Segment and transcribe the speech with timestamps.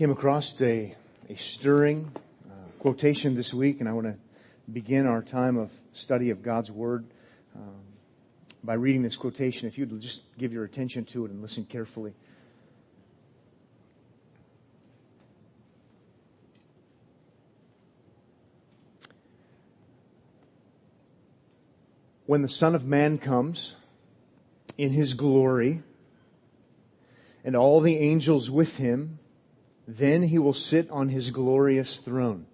[0.00, 0.94] came across a,
[1.28, 2.10] a stirring
[2.48, 4.14] uh, quotation this week, and I want to
[4.72, 7.04] begin our time of study of God's Word
[7.54, 7.82] um,
[8.64, 9.68] by reading this quotation.
[9.68, 12.14] If you'd just give your attention to it and listen carefully.
[22.24, 23.74] When the Son of Man comes
[24.78, 25.82] in his glory,
[27.44, 29.18] and all the angels with him,
[29.96, 32.46] then he will sit on his glorious throne.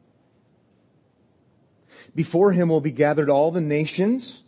[2.15, 4.43] Before him will be gathered all the nations,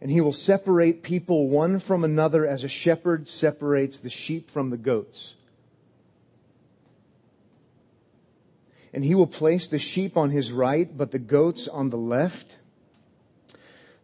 [0.00, 4.70] and he will separate people one from another as a shepherd separates the sheep from
[4.70, 5.34] the goats.
[8.92, 12.56] And he will place the sheep on his right, but the goats on the left.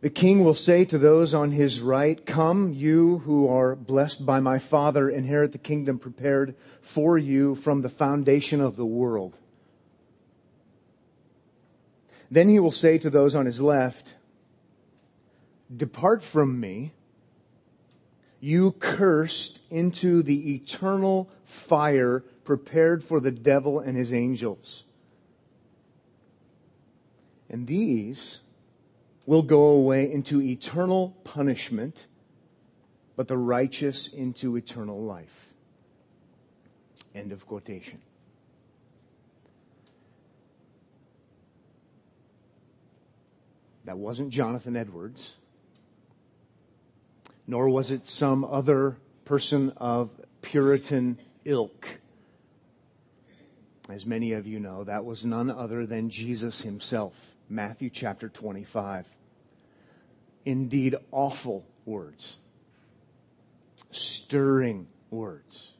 [0.01, 4.39] The king will say to those on his right, Come, you who are blessed by
[4.39, 9.37] my Father, inherit the kingdom prepared for you from the foundation of the world.
[12.31, 14.15] Then he will say to those on his left,
[15.75, 16.93] Depart from me,
[18.41, 24.85] you cursed, into the eternal fire prepared for the devil and his angels.
[27.51, 28.39] And these
[29.29, 32.07] will go away into eternal punishment,
[33.15, 35.51] but the righteous into eternal life.
[37.15, 38.01] End of quotation.
[43.85, 45.33] That wasn't Jonathan Edwards,
[47.47, 50.09] nor was it some other person of
[50.41, 51.87] Puritan ilk.
[53.91, 57.35] As many of you know, that was none other than Jesus himself.
[57.51, 59.05] Matthew chapter 25
[60.45, 62.37] indeed awful words,
[63.91, 65.73] stirring words.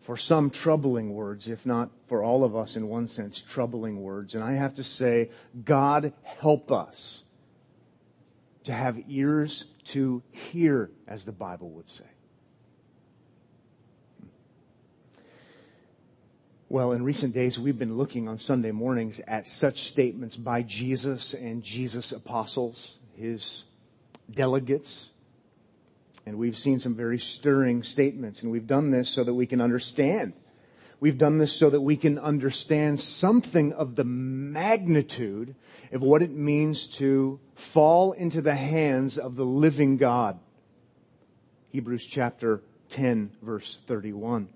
[0.00, 4.34] For some, troubling words, if not for all of us in one sense, troubling words.
[4.34, 5.28] And I have to say,
[5.66, 7.22] God help us
[8.64, 12.04] to have ears to hear, as the Bible would say.
[16.70, 21.32] Well, in recent days, we've been looking on Sunday mornings at such statements by Jesus
[21.32, 23.64] and Jesus' apostles, his
[24.30, 25.08] delegates.
[26.26, 29.62] And we've seen some very stirring statements, and we've done this so that we can
[29.62, 30.34] understand.
[31.00, 35.54] We've done this so that we can understand something of the magnitude
[35.90, 40.38] of what it means to fall into the hands of the living God.
[41.70, 44.50] Hebrews chapter 10, verse 31.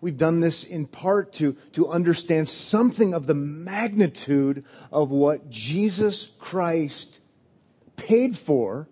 [0.00, 6.28] We've done this in part to, to understand something of the magnitude of what Jesus
[6.38, 7.20] Christ
[7.96, 8.88] paid for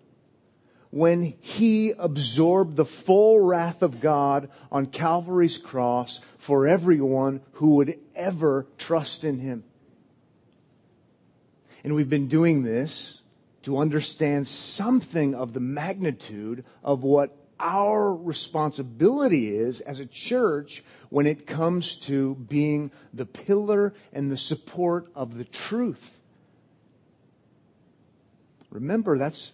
[0.89, 7.99] when he absorbed the full wrath of God on Calvary's cross for everyone who would
[8.15, 9.63] ever trust in him.
[11.83, 13.21] And we've been doing this
[13.63, 21.25] to understand something of the magnitude of what our responsibility is as a church when
[21.25, 26.19] it comes to being the pillar and the support of the truth.
[28.69, 29.51] Remember, that's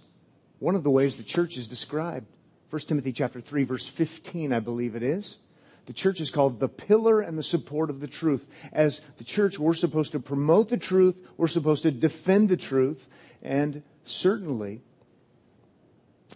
[0.59, 2.25] one of the ways the church is described.
[2.69, 5.37] 1 Timothy chapter 3 verse 15, I believe it is.
[5.85, 8.47] The church is called the pillar and the support of the truth.
[8.71, 13.07] As the church, we're supposed to promote the truth, we're supposed to defend the truth,
[13.41, 14.81] and certainly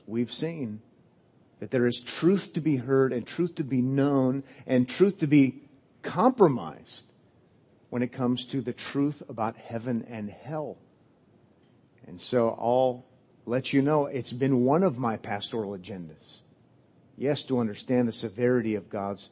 [0.05, 0.81] we've seen
[1.59, 5.28] that there is truth to be heard and truth to be known and truth to
[5.28, 5.62] be
[6.03, 7.06] compromised
[7.90, 10.78] when it comes to the truth about heaven and hell.
[12.06, 13.06] And so I'll
[13.46, 16.38] let you know it's been one of my pastoral agendas.
[17.17, 19.29] Yes, to understand the severity of God's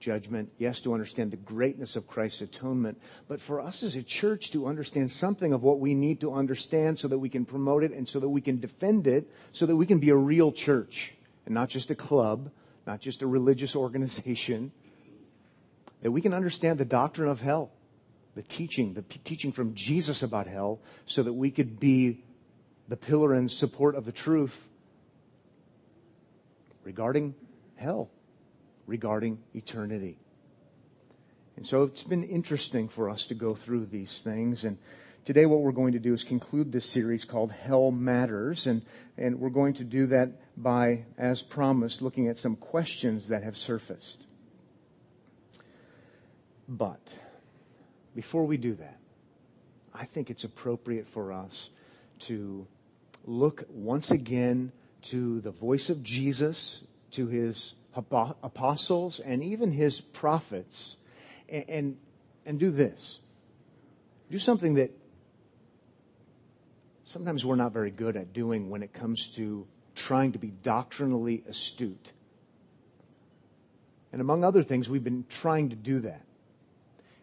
[0.00, 0.50] judgment.
[0.58, 3.00] Yes, to understand the greatness of Christ's atonement.
[3.28, 6.98] But for us as a church to understand something of what we need to understand
[6.98, 9.76] so that we can promote it and so that we can defend it, so that
[9.76, 11.13] we can be a real church
[11.46, 12.50] and not just a club,
[12.86, 14.72] not just a religious organization,
[16.02, 17.70] that we can understand the doctrine of hell,
[18.34, 22.22] the teaching, the p- teaching from Jesus about hell, so that we could be
[22.88, 24.68] the pillar and support of the truth
[26.82, 27.34] regarding
[27.76, 28.10] hell,
[28.86, 30.18] regarding eternity.
[31.56, 34.76] And so it's been interesting for us to go through these things and
[35.24, 38.82] Today, what we're going to do is conclude this series called Hell Matters, and,
[39.16, 43.56] and we're going to do that by, as promised, looking at some questions that have
[43.56, 44.26] surfaced.
[46.68, 47.14] But
[48.14, 48.98] before we do that,
[49.92, 51.70] I think it's appropriate for us
[52.20, 52.66] to
[53.24, 54.72] look once again
[55.02, 60.96] to the voice of Jesus, to his apostles and even his prophets
[61.48, 61.96] and, and,
[62.46, 63.18] and do this.
[64.30, 64.90] Do something that
[67.04, 71.44] sometimes we're not very good at doing when it comes to trying to be doctrinally
[71.48, 72.12] astute.
[74.12, 76.22] And among other things, we've been trying to do that.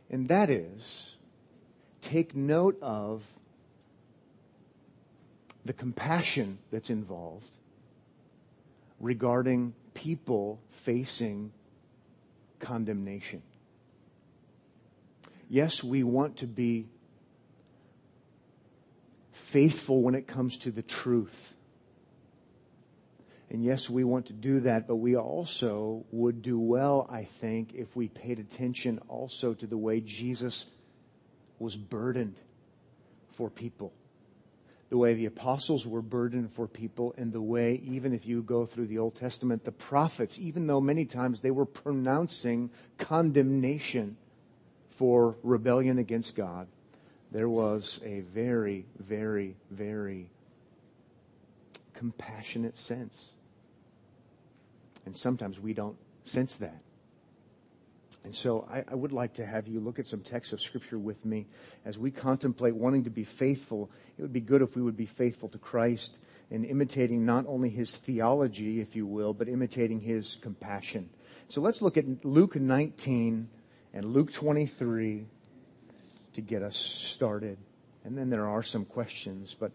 [0.10, 1.16] And that is
[2.02, 3.24] take note of
[5.64, 7.50] the compassion that's involved
[9.00, 11.52] regarding people facing
[12.60, 13.42] condemnation.
[15.50, 16.88] Yes, we want to be
[19.32, 21.54] faithful when it comes to the truth.
[23.52, 27.74] And yes, we want to do that, but we also would do well, I think,
[27.74, 30.66] if we paid attention also to the way Jesus
[31.60, 32.38] was burdened
[33.34, 33.92] for people.
[34.90, 38.66] The way the apostles were burdened for people, and the way, even if you go
[38.66, 44.16] through the Old Testament, the prophets, even though many times they were pronouncing condemnation
[44.92, 46.70] for rebellion against God,
[47.34, 50.30] there was a very, very, very
[51.94, 53.32] compassionate sense.
[55.06, 56.82] And sometimes we don't sense that.
[58.24, 61.00] And so I, I, would like to have you look at some texts of Scripture
[61.00, 61.48] with me
[61.86, 63.90] as we contemplate wanting to be faithful.
[64.18, 66.20] It would be good if we would be faithful to Christ
[66.52, 71.10] and imitating not only his theology, if you will, but imitating his compassion.
[71.48, 73.50] So let's look at Luke 19
[73.94, 75.26] and Luke 23
[76.34, 77.58] to get us started.
[78.04, 79.72] And then there are some questions, but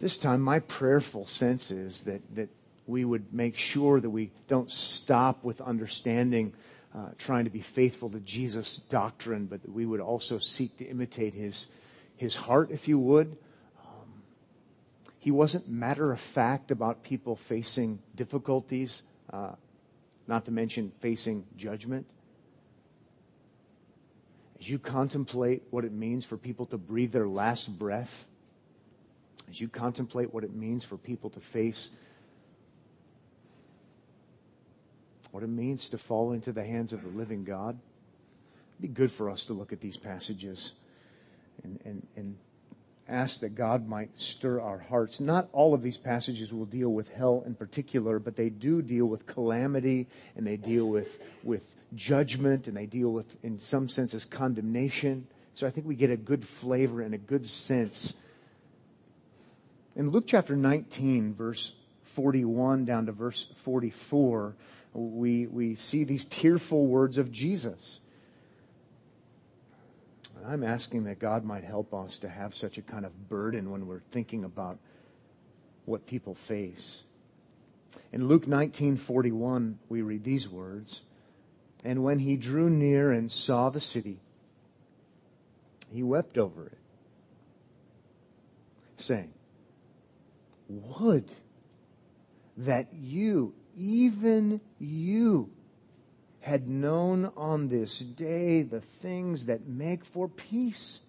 [0.00, 2.48] this time my prayerful sense is that, that
[2.86, 6.52] we would make sure that we don't stop with understanding,
[6.94, 10.84] uh, trying to be faithful to Jesus' doctrine, but that we would also seek to
[10.84, 11.66] imitate his,
[12.16, 13.36] his heart, if you would.
[13.86, 14.22] Um,
[15.18, 19.02] he wasn't matter of fact about people facing difficulties,
[19.32, 19.52] uh,
[20.26, 22.06] not to mention facing judgment
[24.60, 28.26] as you contemplate what it means for people to breathe their last breath,
[29.50, 31.90] as you contemplate what it means for people to face
[35.30, 37.78] what it means to fall into the hands of the living God,
[38.72, 40.72] it'd be good for us to look at these passages
[41.62, 42.36] and, and, and
[43.08, 45.20] ask that God might stir our hearts.
[45.20, 49.06] Not all of these passages will deal with hell in particular, but they do deal
[49.06, 50.06] with calamity
[50.36, 51.62] and they deal with, with
[51.94, 55.26] judgment and they deal with, in some senses, condemnation.
[55.54, 58.14] So I think we get a good flavor and a good sense.
[60.00, 61.72] In Luke chapter 19, verse
[62.14, 64.56] 41 down to verse 44,
[64.94, 68.00] we, we see these tearful words of Jesus.
[70.46, 73.86] I'm asking that God might help us to have such a kind of burden when
[73.86, 74.78] we're thinking about
[75.84, 77.02] what people face.
[78.10, 81.02] In Luke 19:41 we read these words,
[81.84, 84.20] and when he drew near and saw the city,
[85.92, 86.78] he wept over it,
[88.96, 89.34] saying,
[90.70, 91.32] "Would
[92.56, 95.50] that you, even you,
[96.40, 101.00] had known on this day the things that make for peace.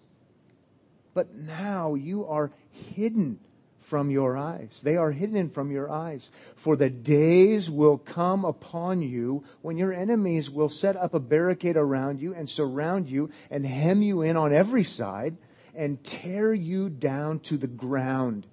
[1.14, 3.38] But now you are hidden
[3.80, 4.80] from your eyes.
[4.82, 6.30] They are hidden from your eyes.
[6.56, 11.76] For the days will come upon you when your enemies will set up a barricade
[11.76, 15.36] around you and surround you and hem you in on every side
[15.74, 18.46] and tear you down to the ground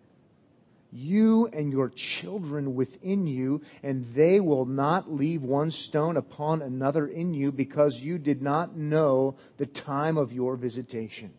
[0.91, 7.08] you and your children within you, and they will not leave one stone upon another
[7.08, 11.31] in you because you did not know the time of your visitation.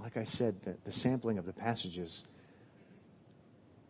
[0.00, 2.22] Like I said, the, the sampling of the passages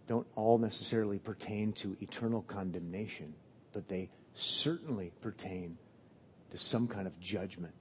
[0.07, 3.35] don't all necessarily pertain to eternal condemnation,
[3.73, 5.77] but they certainly pertain
[6.51, 7.75] to some kind of judgment.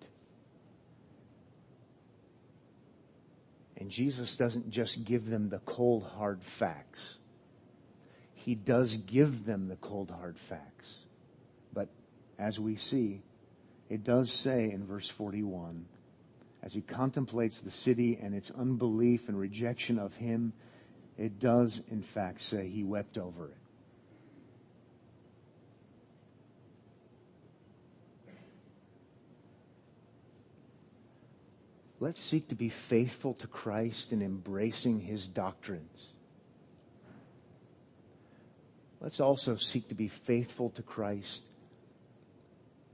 [3.83, 7.15] And Jesus doesn't just give them the cold, hard facts.
[8.33, 10.99] He does give them the cold, hard facts.
[11.73, 11.89] But
[12.39, 13.23] as we see,
[13.89, 15.85] it does say in verse 41,
[16.61, 20.53] as he contemplates the city and its unbelief and rejection of him,
[21.17, 23.57] it does in fact say he wept over it.
[32.03, 36.09] Let's seek to be faithful to Christ in embracing his doctrines.
[38.99, 41.43] Let's also seek to be faithful to Christ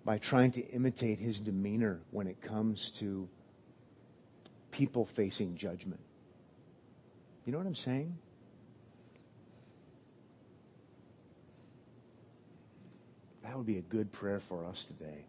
[0.05, 3.27] by trying to imitate his demeanor when it comes to
[4.69, 6.01] people facing judgment.
[7.47, 8.15] You know what I'm saying?
[13.41, 15.25] That would be a good prayer for us today.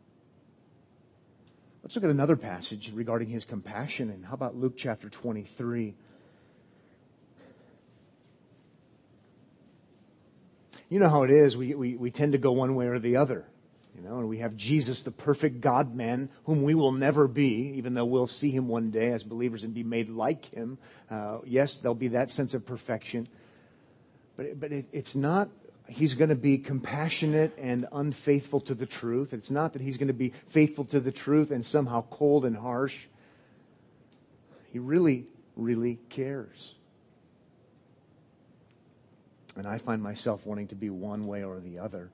[1.82, 4.10] Let's look at another passage regarding his compassion.
[4.10, 5.94] And how about Luke chapter 23?
[10.88, 11.56] You know how it is.
[11.56, 13.46] We, we, we tend to go one way or the other.
[13.96, 17.74] You know, and we have Jesus, the perfect God man, whom we will never be,
[17.76, 20.78] even though we'll see him one day as believers and be made like him.
[21.10, 23.26] Uh, yes, there'll be that sense of perfection.
[24.36, 25.48] But, but it, it's not
[25.90, 29.32] he's going to be compassionate and unfaithful to the truth.
[29.32, 32.56] It's not that he's going to be faithful to the truth and somehow cold and
[32.56, 32.96] harsh.
[34.72, 36.74] He really, really cares.
[39.56, 42.10] And I find myself wanting to be one way or the other.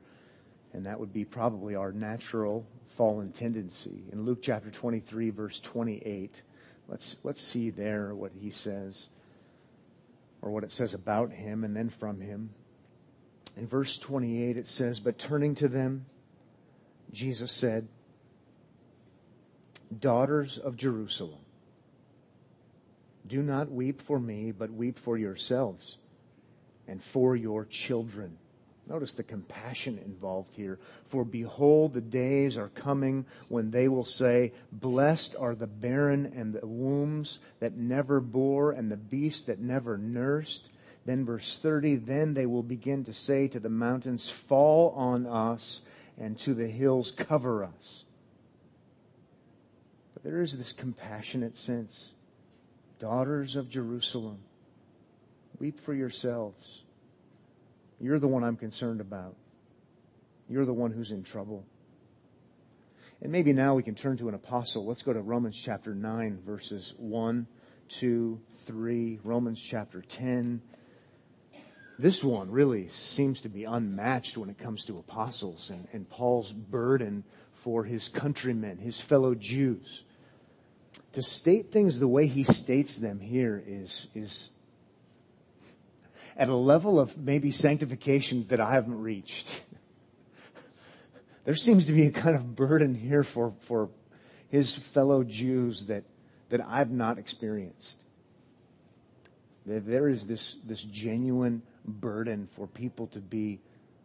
[0.72, 2.66] And that would be probably our natural
[2.96, 4.04] fallen tendency.
[4.10, 6.42] In Luke chapter 23, verse 28,
[6.88, 9.06] let's, let's see there what he says,
[10.40, 12.50] or what it says about him and then from him.
[13.56, 16.06] In verse 28, it says, But turning to them,
[17.10, 17.88] Jesus said,
[19.98, 21.40] Daughters of Jerusalem,
[23.26, 25.98] do not weep for me, but weep for yourselves
[26.86, 28.36] and for your children.
[28.88, 30.78] Notice the compassion involved here.
[31.06, 36.52] For behold, the days are coming when they will say, Blessed are the barren and
[36.52, 40.68] the wombs that never bore and the beasts that never nursed.
[41.06, 45.80] Then, verse 30 Then they will begin to say to the mountains, Fall on us,
[46.18, 48.04] and to the hills, Cover us.
[50.12, 52.12] But there is this compassionate sense.
[52.98, 54.38] Daughters of Jerusalem,
[55.60, 56.82] weep for yourselves.
[58.00, 59.36] You're the one I'm concerned about.
[60.48, 61.64] You're the one who's in trouble.
[63.22, 64.84] And maybe now we can turn to an apostle.
[64.84, 67.46] Let's go to Romans chapter 9, verses 1,
[67.88, 70.60] 2, 3, Romans chapter 10,
[71.98, 76.52] this one really seems to be unmatched when it comes to apostles and, and Paul's
[76.52, 77.24] burden
[77.54, 80.04] for his countrymen, his fellow Jews.
[81.14, 84.50] To state things the way he states them here is, is
[86.36, 89.64] at a level of maybe sanctification that I haven't reached.
[91.44, 93.88] there seems to be a kind of burden here for, for
[94.48, 96.04] his fellow Jews that,
[96.50, 97.96] that I've not experienced.
[99.64, 103.60] There is this, this genuine burden for people to be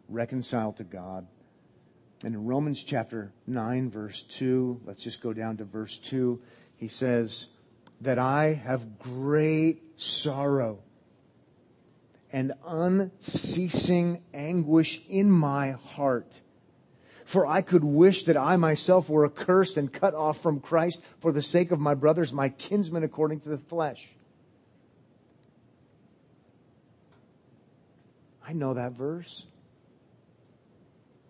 [0.08, 1.26] reconciled to God.
[2.24, 6.40] And in Romans chapter 9, verse 2, let's just go down to verse 2,
[6.76, 7.46] he says,
[8.00, 10.78] That I have great sorrow
[12.32, 16.40] and unceasing anguish in my heart.
[17.24, 21.32] For I could wish that I myself were accursed and cut off from Christ for
[21.32, 24.08] the sake of my brothers, my kinsmen according to the flesh.
[28.52, 29.46] I know that verse.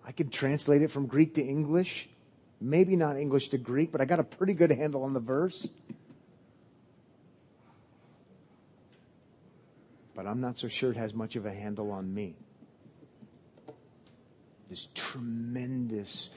[0.05, 2.09] I can translate it from Greek to English.
[2.61, 5.69] Maybe not English to Greek, but I got a pretty good handle on the verse.
[10.17, 12.35] But I'm not so sure it has much of a handle on me.
[14.69, 16.29] This tremendous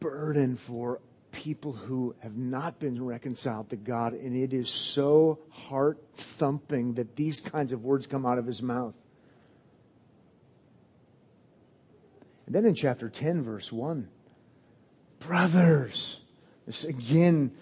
[0.00, 0.98] burden for
[1.32, 7.16] people who have not been reconciled to God, and it is so heart thumping that
[7.16, 8.94] these kinds of words come out of his mouth.
[12.46, 14.08] And then in chapter 10, verse 1,
[15.20, 16.18] brothers,
[16.66, 17.52] this again,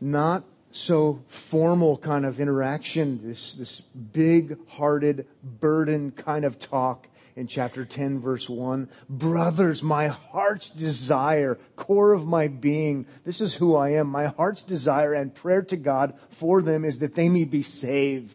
[0.00, 7.46] not so formal kind of interaction, this, this big hearted, burden kind of talk in
[7.46, 8.88] chapter 10 verse 1.
[9.08, 14.08] Brothers, my heart's desire, core of my being, this is who I am.
[14.08, 18.34] My heart's desire and prayer to God for them is that they may be saved.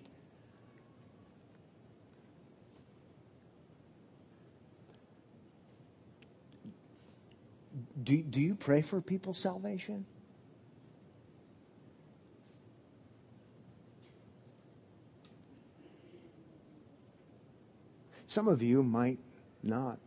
[8.02, 10.06] Do, do you pray for people's salvation?
[18.36, 19.20] Some of you might
[19.64, 19.98] not.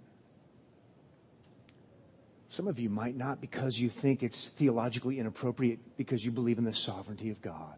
[2.48, 6.64] Some of you might not because you think it's theologically inappropriate because you believe in
[6.64, 7.76] the sovereignty of God.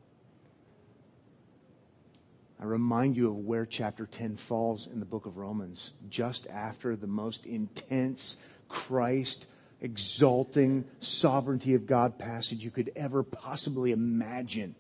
[2.59, 6.97] I remind you of where chapter 10 falls in the book of Romans, just after
[6.97, 8.35] the most intense
[8.69, 9.47] Christ
[9.81, 14.75] exalting sovereignty of God passage you could ever possibly imagine.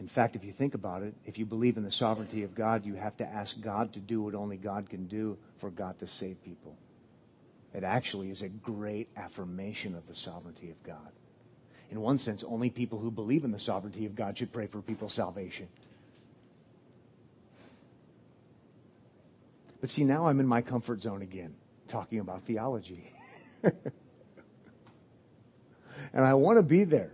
[0.00, 2.86] In fact, if you think about it, if you believe in the sovereignty of God,
[2.86, 6.08] you have to ask God to do what only God can do for God to
[6.08, 6.74] save people.
[7.74, 11.12] It actually is a great affirmation of the sovereignty of God.
[11.90, 14.80] In one sense, only people who believe in the sovereignty of God should pray for
[14.80, 15.68] people's salvation.
[19.82, 21.54] But see, now I'm in my comfort zone again,
[21.88, 23.12] talking about theology.
[23.62, 23.74] and
[26.14, 27.12] I want to be there.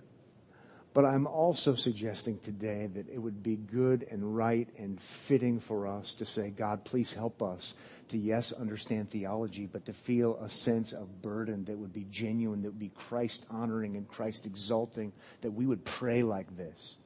[0.96, 5.86] But I'm also suggesting today that it would be good and right and fitting for
[5.86, 7.74] us to say, God, please help us
[8.08, 12.62] to, yes, understand theology, but to feel a sense of burden that would be genuine,
[12.62, 15.12] that would be Christ honoring and Christ exalting,
[15.42, 16.96] that we would pray like this.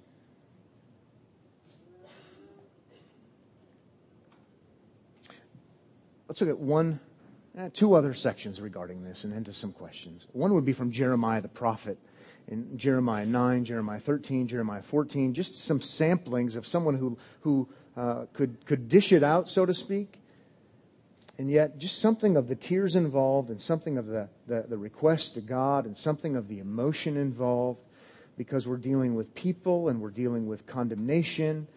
[6.29, 7.01] Let's look at one,
[7.59, 10.29] uh, two other sections regarding this and then to some questions.
[10.31, 11.99] One would be from Jeremiah the prophet
[12.51, 18.27] in Jeremiah 9, Jeremiah 13, Jeremiah 14, just some samplings of someone who, who uh,
[18.33, 20.21] could, could dish it out, so to speak.
[21.39, 25.35] And yet, just something of the tears involved, and something of the, the, the request
[25.35, 27.81] to God, and something of the emotion involved,
[28.37, 31.69] because we're dealing with people and we're dealing with condemnation.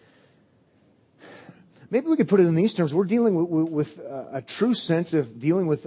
[1.91, 2.93] Maybe we could put it in these terms.
[2.93, 5.85] We're dealing with, with a true sense of dealing with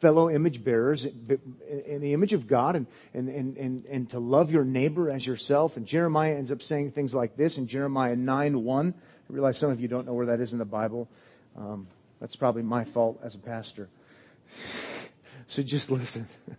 [0.00, 4.50] fellow image bearers in the image of God and, and, and, and, and to love
[4.50, 5.76] your neighbor as yourself.
[5.76, 8.94] And Jeremiah ends up saying things like this in Jeremiah 9 1.
[8.96, 11.08] I realize some of you don't know where that is in the Bible.
[11.56, 11.86] Um,
[12.20, 13.88] that's probably my fault as a pastor.
[15.46, 16.28] so just listen.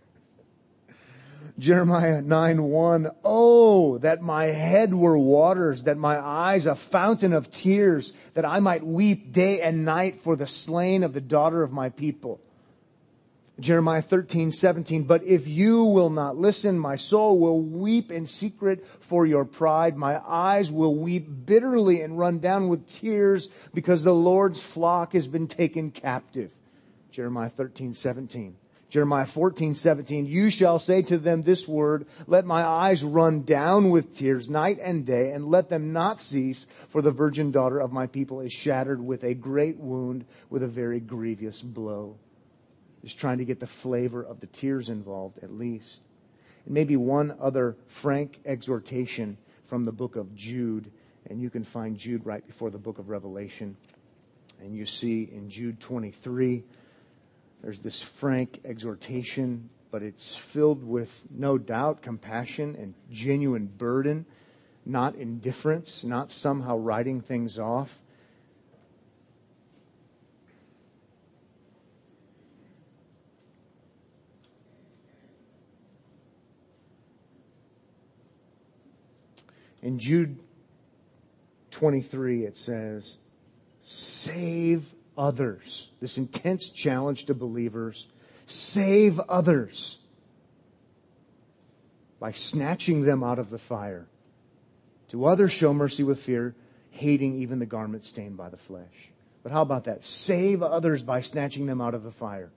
[1.58, 3.10] Jeremiah 9 1.
[3.24, 8.60] Oh, that my head were waters, that my eyes a fountain of tears, that I
[8.60, 12.40] might weep day and night for the slain of the daughter of my people.
[13.60, 18.86] Jeremiah 13, 17, but if you will not listen, my soul will weep in secret
[19.00, 19.96] for your pride.
[19.96, 25.26] My eyes will weep bitterly and run down with tears because the Lord's flock has
[25.26, 26.52] been taken captive.
[27.10, 28.56] Jeremiah 13, 17.
[28.90, 33.90] Jeremiah 14, 17, you shall say to them this word, let my eyes run down
[33.90, 37.92] with tears night and day and let them not cease, for the virgin daughter of
[37.92, 42.16] my people is shattered with a great wound, with a very grievous blow
[43.02, 46.02] is trying to get the flavor of the tears involved at least.
[46.64, 50.90] And maybe one other frank exhortation from the book of Jude.
[51.28, 53.76] And you can find Jude right before the book of Revelation.
[54.60, 56.64] And you see in Jude 23,
[57.62, 64.26] there's this frank exhortation, but it's filled with no doubt compassion and genuine burden,
[64.84, 67.98] not indifference, not somehow writing things off.
[79.82, 80.38] In Jude
[81.70, 83.16] 23, it says,
[83.82, 85.88] save others.
[86.00, 88.06] This intense challenge to believers.
[88.46, 89.98] Save others
[92.18, 94.06] by snatching them out of the fire.
[95.10, 96.54] To others, show mercy with fear,
[96.90, 99.10] hating even the garment stained by the flesh.
[99.42, 100.04] But how about that?
[100.04, 102.50] Save others by snatching them out of the fire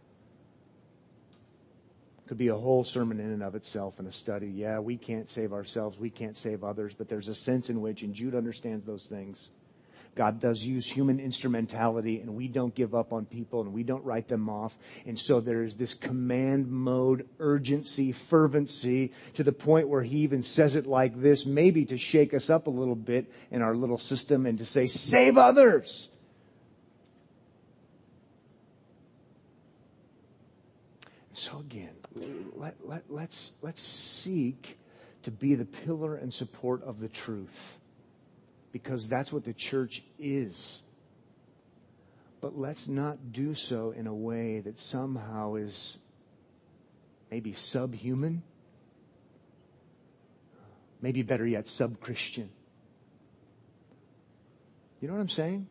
[2.31, 4.47] could be a whole sermon in and of itself and a study.
[4.47, 8.03] Yeah, we can't save ourselves, we can't save others, but there's a sense in which,
[8.03, 9.49] and Jude understands those things.
[10.15, 14.05] God does use human instrumentality and we don't give up on people and we don't
[14.05, 14.77] write them off.
[15.05, 20.41] And so there is this command mode urgency, fervency to the point where he even
[20.41, 23.97] says it like this, maybe to shake us up a little bit in our little
[23.97, 26.07] system and to say, save others.
[31.33, 32.00] So again,
[32.55, 34.77] let, let, let's, let's seek
[35.23, 37.77] to be the pillar and support of the truth
[38.71, 40.81] because that's what the church is.
[42.39, 45.97] But let's not do so in a way that somehow is
[47.29, 48.41] maybe subhuman,
[51.01, 52.49] maybe better yet, sub Christian.
[54.99, 55.67] You know what I'm saying?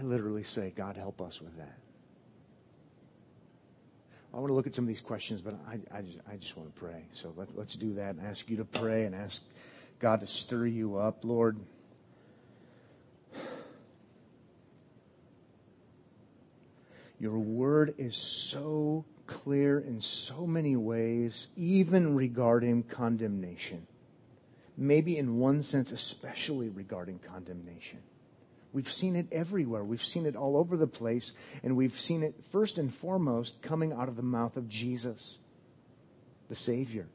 [0.00, 1.76] I literally say, God, help us with that.
[4.32, 6.56] I want to look at some of these questions, but I, I, just, I just
[6.56, 7.04] want to pray.
[7.12, 9.42] So let, let's do that and ask you to pray and ask
[9.98, 11.22] God to stir you up.
[11.22, 11.58] Lord,
[17.18, 23.86] your word is so clear in so many ways, even regarding condemnation.
[24.78, 27.98] Maybe in one sense, especially regarding condemnation.
[28.72, 29.82] We've seen it everywhere.
[29.82, 31.32] We've seen it all over the place.
[31.62, 35.38] And we've seen it first and foremost coming out of the mouth of Jesus,
[36.48, 37.06] the Savior.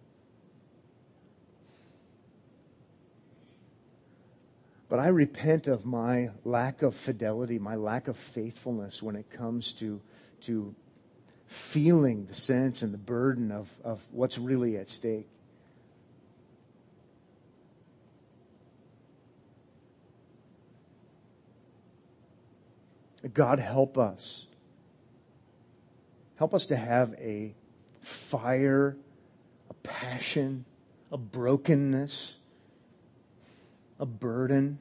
[4.90, 9.74] But I repent of my lack of fidelity, my lack of faithfulness when it comes
[9.74, 10.00] to,
[10.42, 10.76] to
[11.48, 15.28] feeling the sense and the burden of, of what's really at stake.
[23.34, 24.46] God, help us.
[26.36, 27.56] Help us to have a
[28.02, 28.98] fire,
[29.70, 30.66] a passion,
[31.12, 32.36] a brokenness,
[34.00, 34.80] a burden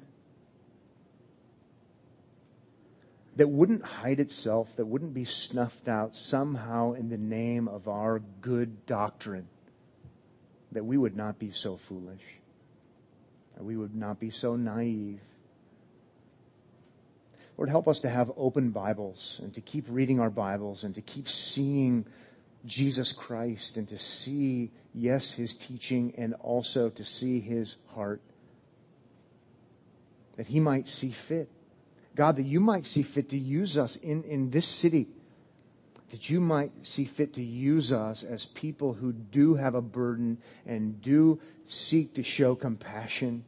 [3.36, 8.20] that wouldn't hide itself, that wouldn't be snuffed out somehow in the name of our
[8.40, 9.48] good doctrine,
[10.72, 12.22] that we would not be so foolish,
[13.56, 15.20] that we would not be so naive.
[17.56, 21.00] Lord, help us to have open Bibles and to keep reading our Bibles and to
[21.00, 22.04] keep seeing
[22.64, 28.20] Jesus Christ and to see, yes, his teaching and also to see his heart.
[30.36, 31.48] That he might see fit.
[32.16, 35.06] God, that you might see fit to use us in, in this city.
[36.10, 40.38] That you might see fit to use us as people who do have a burden
[40.66, 43.44] and do seek to show compassion.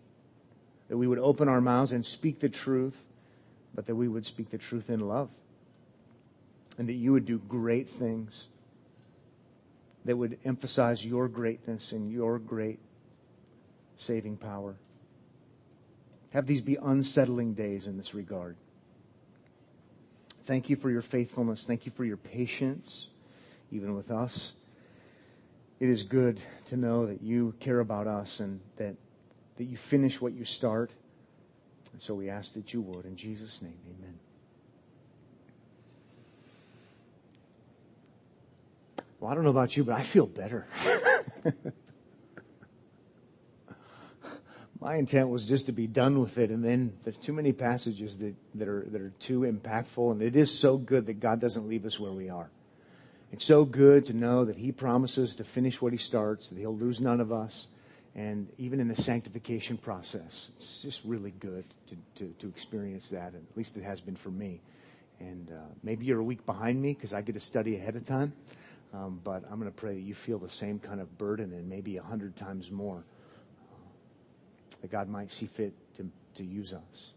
[0.88, 3.02] That we would open our mouths and speak the truth
[3.76, 5.28] but that we would speak the truth in love.
[6.78, 8.46] And that you would do great things
[10.06, 12.78] that would emphasize your greatness and your great
[13.96, 14.74] saving power.
[16.30, 18.56] Have these be unsettling days in this regard.
[20.46, 21.64] Thank you for your faithfulness.
[21.64, 23.08] Thank you for your patience,
[23.72, 24.52] even with us.
[25.80, 28.94] It is good to know that you care about us and that,
[29.56, 30.90] that you finish what you start.
[31.96, 33.06] And so we ask that you would.
[33.06, 34.18] In Jesus' name, amen.
[39.18, 40.66] Well, I don't know about you, but I feel better.
[44.78, 48.18] My intent was just to be done with it, and then there's too many passages
[48.18, 51.66] that, that, are, that are too impactful, and it is so good that God doesn't
[51.66, 52.50] leave us where we are.
[53.32, 56.76] It's so good to know that He promises to finish what He starts, that He'll
[56.76, 57.68] lose none of us,
[58.16, 63.34] and even in the sanctification process, it's just really good to, to, to experience that.
[63.34, 64.62] And at least it has been for me.
[65.20, 68.06] And uh, maybe you're a week behind me because I get to study ahead of
[68.06, 68.32] time.
[68.94, 71.68] Um, but I'm going to pray that you feel the same kind of burden and
[71.68, 73.04] maybe a hundred times more.
[73.70, 73.76] Uh,
[74.80, 77.12] that God might see fit to, to use us.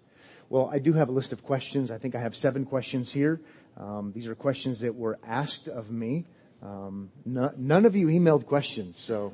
[0.49, 1.91] Well, I do have a list of questions.
[1.91, 3.39] I think I have seven questions here.
[3.77, 6.25] Um, these are questions that were asked of me.
[6.61, 9.31] Um, none of you emailed questions, so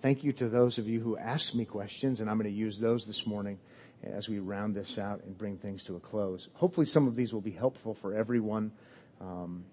[0.00, 2.78] thank you to those of you who asked me questions, and I'm going to use
[2.78, 3.58] those this morning
[4.02, 6.48] as we round this out and bring things to a close.
[6.54, 8.72] Hopefully, some of these will be helpful for everyone.
[9.20, 9.64] Um,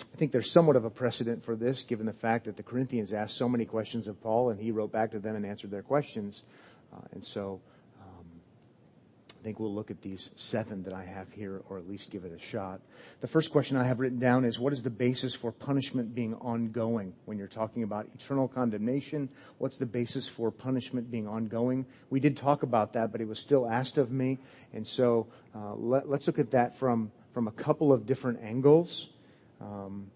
[0.00, 3.12] I think there's somewhat of a precedent for this, given the fact that the Corinthians
[3.12, 5.82] asked so many questions of Paul, and he wrote back to them and answered their
[5.82, 6.42] questions.
[6.92, 7.60] Uh, and so
[9.46, 12.32] think we'll look at these seven that I have here, or at least give it
[12.32, 12.80] a shot.
[13.20, 16.34] The first question I have written down is what is the basis for punishment being
[16.34, 17.14] ongoing?
[17.26, 19.28] When you're talking about eternal condemnation,
[19.58, 21.86] what's the basis for punishment being ongoing?
[22.10, 24.38] We did talk about that, but it was still asked of me.
[24.74, 29.10] And so uh, let, us look at that from, from a couple of different angles.
[29.60, 30.10] Um,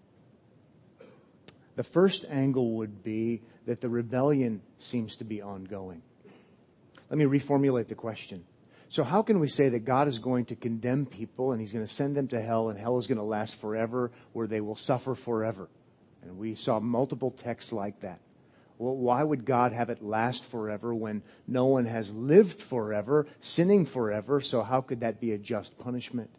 [1.77, 6.01] the first angle would be that the rebellion seems to be ongoing.
[7.09, 8.43] Let me reformulate the question.
[8.91, 11.87] So how can we say that God is going to condemn people and he's going
[11.87, 14.75] to send them to hell and hell is going to last forever where they will
[14.75, 15.69] suffer forever?
[16.21, 18.19] And we saw multiple texts like that.
[18.77, 23.85] Well, why would God have it last forever when no one has lived forever, sinning
[23.85, 24.41] forever?
[24.41, 26.29] So how could that be a just punishment?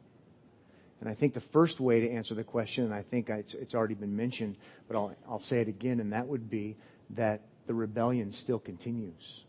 [1.00, 3.74] And I think the first way to answer the question, and I think it's, it's
[3.74, 4.56] already been mentioned,
[4.88, 6.76] but I'll, I'll say it again, and that would be
[7.16, 9.44] that the rebellion still continues.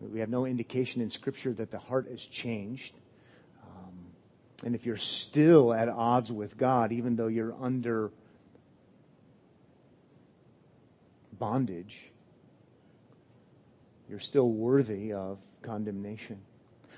[0.00, 2.94] We have no indication in Scripture that the heart has changed.
[3.62, 3.94] Um,
[4.64, 8.10] and if you're still at odds with God, even though you're under
[11.38, 12.10] bondage,
[14.08, 16.38] you're still worthy of condemnation.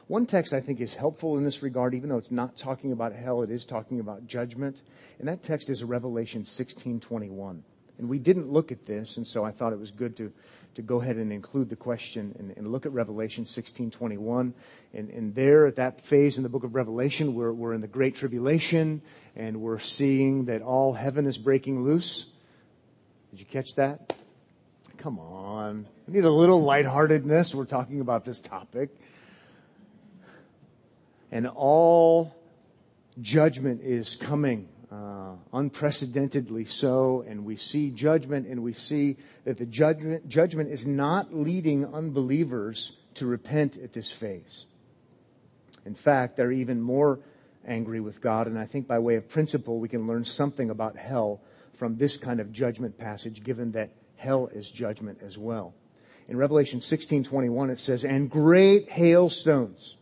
[0.07, 3.13] One text I think is helpful in this regard, even though it's not talking about
[3.13, 4.83] hell, it is talking about judgment.
[5.19, 7.63] And that text is Revelation 16:21.
[7.99, 10.33] And we didn't look at this, and so I thought it was good to
[10.75, 14.53] to go ahead and include the question and, and look at Revelation 16:21.
[14.93, 17.89] And, and there, at that phase in the book of Revelation, we're, we're in the
[17.89, 19.03] Great Tribulation,
[19.37, 22.27] and we're seeing that all heaven is breaking loose.
[23.31, 24.15] Did you catch that?
[24.99, 25.87] Come on.
[26.07, 27.55] We need a little lightheartedness.
[27.55, 28.91] We're talking about this topic.
[31.33, 32.35] And all
[33.21, 39.67] judgment is coming uh, unprecedentedly so, and we see judgment, and we see that the
[39.67, 44.67] judgment, judgment is not leading unbelievers to repent at this phase.
[45.87, 47.21] In fact, they're even more
[47.67, 50.97] angry with God, and I think by way of principle, we can learn something about
[50.97, 51.41] hell
[51.75, 55.73] from this kind of judgment passage, given that hell is judgment as well.
[56.29, 59.97] In Revelation 16:21 it says, "And great hailstones,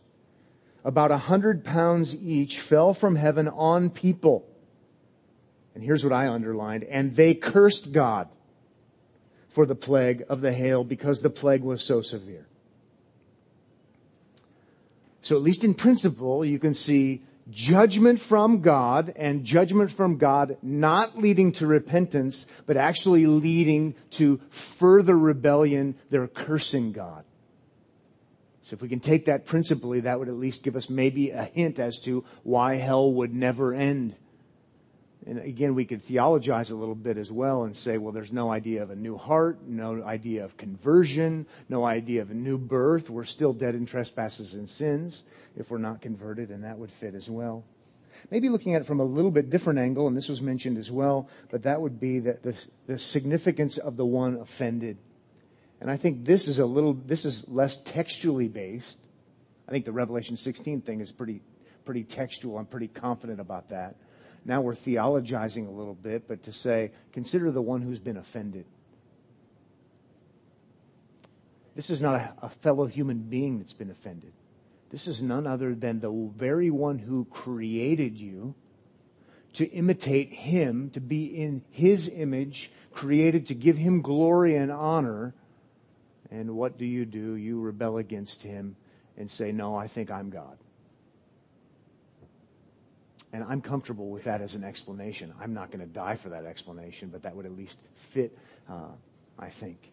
[0.83, 4.48] about a hundred pounds each, fell from heaven on people."
[5.79, 8.27] And here's what I underlined, and they cursed God
[9.47, 12.45] for the plague of the hail because the plague was so severe.
[15.21, 20.57] So at least in principle, you can see judgment from God and judgment from God
[20.61, 25.95] not leading to repentance, but actually leading to further rebellion.
[26.09, 27.23] They're cursing God.
[28.63, 31.45] So if we can take that principally, that would at least give us maybe a
[31.45, 34.17] hint as to why hell would never end.
[35.25, 38.51] And again, we could theologize a little bit as well and say, well, there's no
[38.51, 43.09] idea of a new heart, no idea of conversion, no idea of a new birth.
[43.09, 45.23] We're still dead in trespasses and sins
[45.57, 47.65] if we're not converted, and that would fit as well.
[48.31, 50.89] Maybe looking at it from a little bit different angle, and this was mentioned as
[50.89, 52.55] well, but that would be the, the,
[52.87, 54.97] the significance of the one offended.
[55.81, 58.99] And I think this is a little, this is less textually based.
[59.67, 61.41] I think the Revelation 16 thing is pretty,
[61.85, 62.57] pretty textual.
[62.57, 63.95] I'm pretty confident about that.
[64.45, 68.65] Now we're theologizing a little bit, but to say, consider the one who's been offended.
[71.75, 74.33] This is not a, a fellow human being that's been offended.
[74.89, 78.55] This is none other than the very one who created you
[79.53, 85.33] to imitate him, to be in his image, created to give him glory and honor.
[86.31, 87.35] And what do you do?
[87.35, 88.75] You rebel against him
[89.17, 90.57] and say, No, I think I'm God.
[93.31, 95.33] And I'm comfortable with that as an explanation.
[95.39, 98.37] I'm not going to die for that explanation, but that would at least fit,
[98.67, 98.89] uh,
[99.37, 99.91] I think.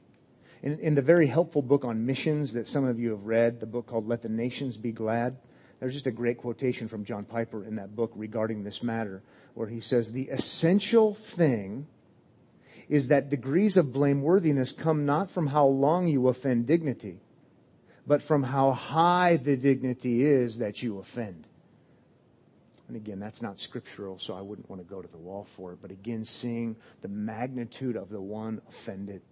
[0.63, 3.67] In, in, the very helpful book on missions that some of you have read, the
[3.67, 5.37] book called Let the Nations Be Glad,
[5.81, 9.23] there's just a great quotation from John Piper in that book regarding this matter,
[9.55, 11.87] where he says, The essential thing
[12.89, 17.21] is that degrees of blameworthiness come not from how long you offend dignity,
[18.07, 21.47] but from how high the dignity is that you offend.
[22.89, 25.73] And again, that's not scriptural, so I wouldn't want to go to the wall for
[25.73, 25.79] it.
[25.83, 29.23] But again, seeing the magnitude of the one offended.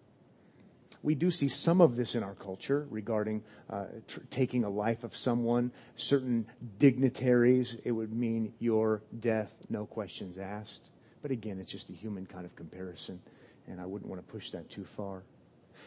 [1.02, 5.04] We do see some of this in our culture regarding uh, tr- taking a life
[5.04, 5.70] of someone.
[5.96, 6.46] Certain
[6.78, 10.90] dignitaries, it would mean your death, no questions asked.
[11.20, 13.20] But again, it's just a human kind of comparison,
[13.68, 15.22] and I wouldn't want to push that too far.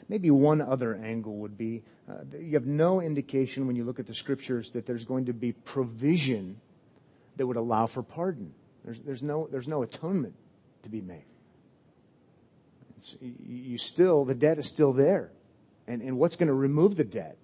[0.08, 4.08] Maybe one other angle would be uh, you have no indication when you look at
[4.08, 6.62] the scriptures that there's going to be provision
[7.38, 8.54] that would allow for pardon.
[8.84, 10.36] There's, there's, no, there's no atonement
[10.84, 11.26] to be made.
[12.98, 15.32] It's, you still, the debt is still there.
[15.88, 17.38] And, and what's going to remove the debt?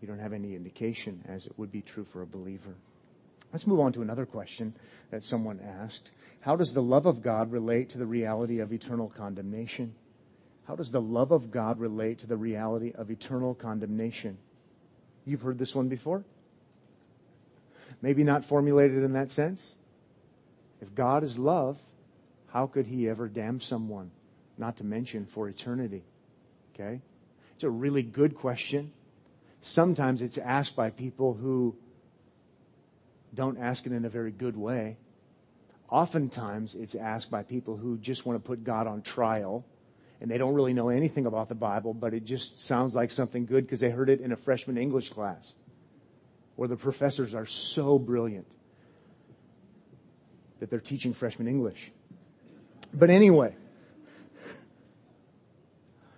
[0.00, 2.74] You don't have any indication, as it would be true for a believer.
[3.52, 4.74] Let's move on to another question
[5.10, 6.10] that someone asked.
[6.40, 9.94] How does the love of God relate to the reality of eternal condemnation?
[10.66, 14.36] How does the love of God relate to the reality of eternal condemnation?
[15.24, 16.24] You've heard this one before.
[18.02, 19.76] Maybe not formulated in that sense.
[20.80, 21.78] If God is love,
[22.48, 24.10] how could he ever damn someone?
[24.58, 26.04] Not to mention for eternity.
[26.74, 27.00] Okay?
[27.54, 28.92] It's a really good question.
[29.62, 31.74] Sometimes it's asked by people who
[33.34, 34.96] don't ask it in a very good way.
[35.88, 39.64] Oftentimes it's asked by people who just want to put God on trial
[40.24, 43.44] and they don't really know anything about the Bible, but it just sounds like something
[43.44, 45.52] good because they heard it in a freshman English class
[46.56, 48.46] where the professors are so brilliant
[50.60, 51.92] that they're teaching freshman English.
[52.94, 53.54] But anyway,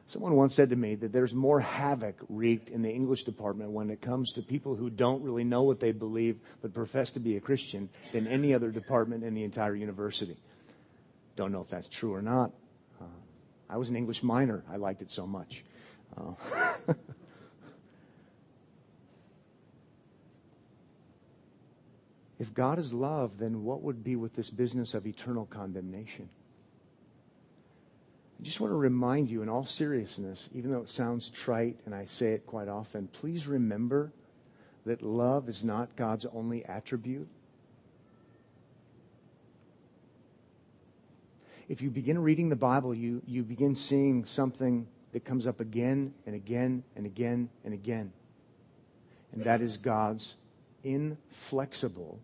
[0.07, 3.91] someone once said to me that there's more havoc wreaked in the English department when
[3.91, 7.37] it comes to people who don't really know what they believe but profess to be
[7.39, 10.37] a Christian than any other department in the entire university.
[11.35, 12.53] Don't know if that's true or not.
[13.69, 14.63] I was an English minor.
[14.71, 15.65] I liked it so much.
[16.17, 16.33] Uh,
[22.39, 26.29] if God is love, then what would be with this business of eternal condemnation?
[28.39, 31.95] I just want to remind you, in all seriousness, even though it sounds trite and
[31.95, 34.13] I say it quite often, please remember
[34.85, 37.29] that love is not God's only attribute.
[41.69, 46.15] If you begin reading the Bible, you, you begin seeing something that comes up again
[46.27, 48.13] and again and again and again.
[49.33, 50.35] And that is God's
[50.85, 52.21] inflexible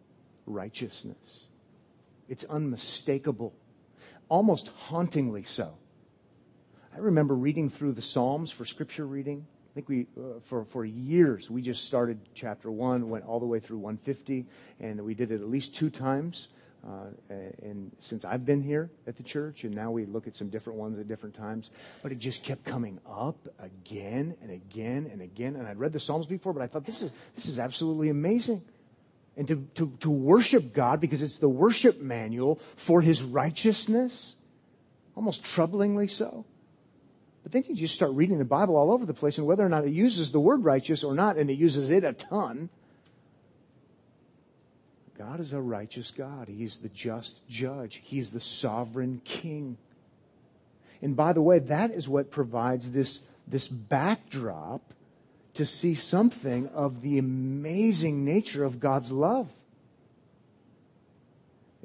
[0.47, 1.47] righteousness.
[2.29, 3.53] It's unmistakable,
[4.29, 5.75] almost hauntingly so.
[6.95, 10.85] I remember reading through the Psalms for scripture reading I think we, uh, for, for
[10.85, 14.45] years, we just started chapter one, went all the way through 150,
[14.81, 16.49] and we did it at least two times.
[16.85, 17.11] Uh,
[17.63, 20.79] and since I've been here at the church, and now we look at some different
[20.81, 21.71] ones at different times,
[22.03, 25.55] but it just kept coming up again and again and again.
[25.55, 28.63] And I'd read the Psalms before, but I thought this is this is absolutely amazing.
[29.37, 34.35] And to, to, to worship God because it's the worship manual for His righteousness,
[35.15, 36.45] almost troublingly so.
[37.43, 39.69] But then you just start reading the Bible all over the place, and whether or
[39.69, 42.71] not it uses the word righteous or not, and it uses it a ton,
[45.23, 46.49] God is a righteous God.
[46.49, 48.01] He is the just judge.
[48.03, 49.77] He is the sovereign king.
[51.01, 54.83] And by the way, that is what provides this, this backdrop
[55.55, 59.49] to see something of the amazing nature of God's love.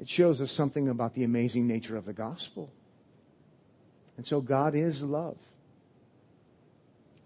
[0.00, 2.72] It shows us something about the amazing nature of the gospel.
[4.16, 5.38] And so God is love.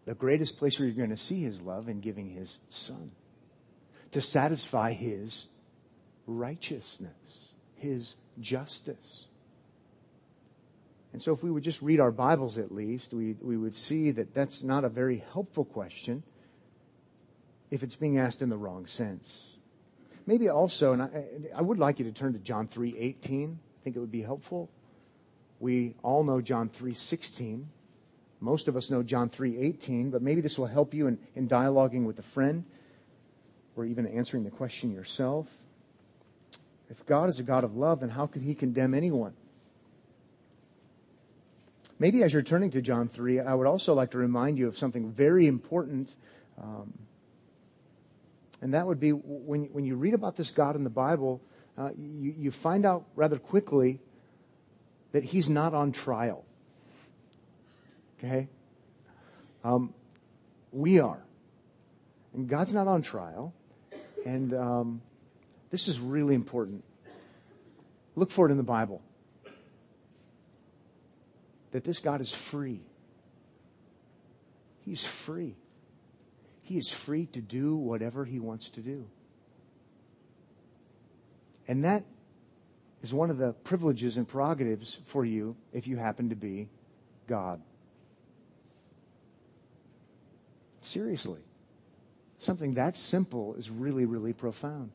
[0.04, 3.12] The greatest place where you're going to see his love in giving his son
[4.10, 5.46] to satisfy his
[6.26, 7.12] righteousness,
[7.76, 9.26] his justice.
[11.12, 14.10] And so if we would just read our Bibles at least, we, we would see
[14.12, 16.22] that that's not a very helpful question
[17.70, 19.42] if it's being asked in the wrong sense.
[20.26, 21.24] Maybe also, and I,
[21.56, 23.54] I would like you to turn to John 3.18.
[23.54, 24.70] I think it would be helpful.
[25.60, 27.64] We all know John 3.16.
[28.40, 32.04] Most of us know John 3.18, but maybe this will help you in, in dialoguing
[32.04, 32.64] with a friend
[33.76, 35.46] or even answering the question yourself.
[36.92, 39.32] If God is a God of love, then how could he condemn anyone?
[41.98, 44.76] Maybe as you're turning to John 3, I would also like to remind you of
[44.76, 46.14] something very important.
[46.62, 46.92] Um,
[48.60, 51.40] and that would be when, when you read about this God in the Bible,
[51.78, 53.98] uh, you, you find out rather quickly
[55.12, 56.44] that he's not on trial.
[58.18, 58.48] Okay?
[59.64, 59.94] Um,
[60.72, 61.22] we are.
[62.34, 63.54] And God's not on trial.
[64.26, 65.02] And um,
[65.72, 66.84] this is really important.
[68.14, 69.02] Look for it in the Bible.
[71.72, 72.82] That this God is free.
[74.84, 75.56] He's free.
[76.60, 79.06] He is free to do whatever he wants to do.
[81.66, 82.04] And that
[83.02, 86.68] is one of the privileges and prerogatives for you if you happen to be
[87.26, 87.62] God.
[90.82, 91.40] Seriously.
[92.36, 94.90] Something that simple is really, really profound.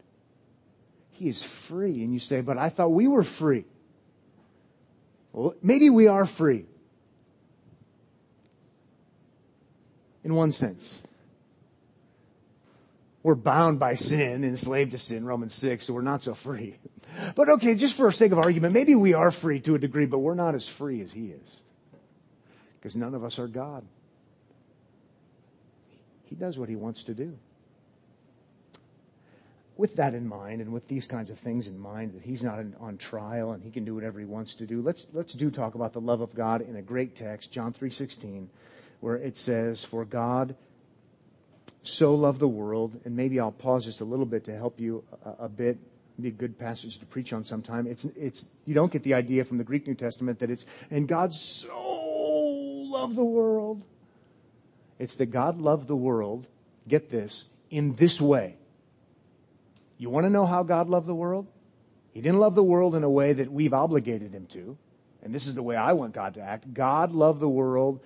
[1.17, 2.03] He is free.
[2.03, 3.65] And you say, but I thought we were free.
[5.33, 6.65] Well, maybe we are free.
[10.23, 11.01] In one sense.
[13.23, 16.77] We're bound by sin, enslaved to sin, Romans 6, so we're not so free.
[17.35, 20.19] But okay, just for sake of argument, maybe we are free to a degree, but
[20.19, 21.55] we're not as free as he is.
[22.75, 23.85] Because none of us are God.
[26.25, 27.39] He does what he wants to do.
[29.77, 32.59] With that in mind, and with these kinds of things in mind, that he's not
[32.79, 35.75] on trial and he can do whatever he wants to do, let's, let's do talk
[35.75, 38.47] about the love of God in a great text, John 3.16,
[39.01, 40.55] where it says, For God
[41.83, 45.03] so loved the world, and maybe I'll pause just a little bit to help you
[45.23, 45.77] a, a bit
[46.19, 47.85] be a good passage to preach on sometime.
[47.85, 51.07] It's, it's, you don't get the idea from the Greek New Testament that it's, and
[51.07, 53.83] God so loved the world
[54.99, 56.47] it's that God loved the world,
[56.87, 58.55] get this, in this way.
[59.97, 61.47] You want to know how God loved the world?
[62.13, 64.77] He didn't love the world in a way that we've obligated him to.
[65.23, 66.73] And this is the way I want God to act.
[66.73, 67.99] God loved the world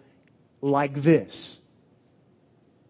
[0.62, 1.58] like this.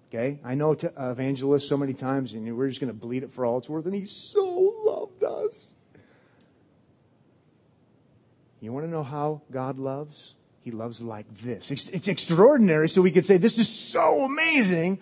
[0.09, 0.39] Okay?
[0.43, 3.33] I know t- uh, evangelists so many times, and we're just going to bleed it
[3.33, 4.43] for all it's worth, and he so
[4.85, 5.73] loved us.
[8.59, 10.33] You want to know how God loves?
[10.63, 11.71] He loves like this.
[11.71, 14.99] It's, it's extraordinary, so we could say, this is so amazing.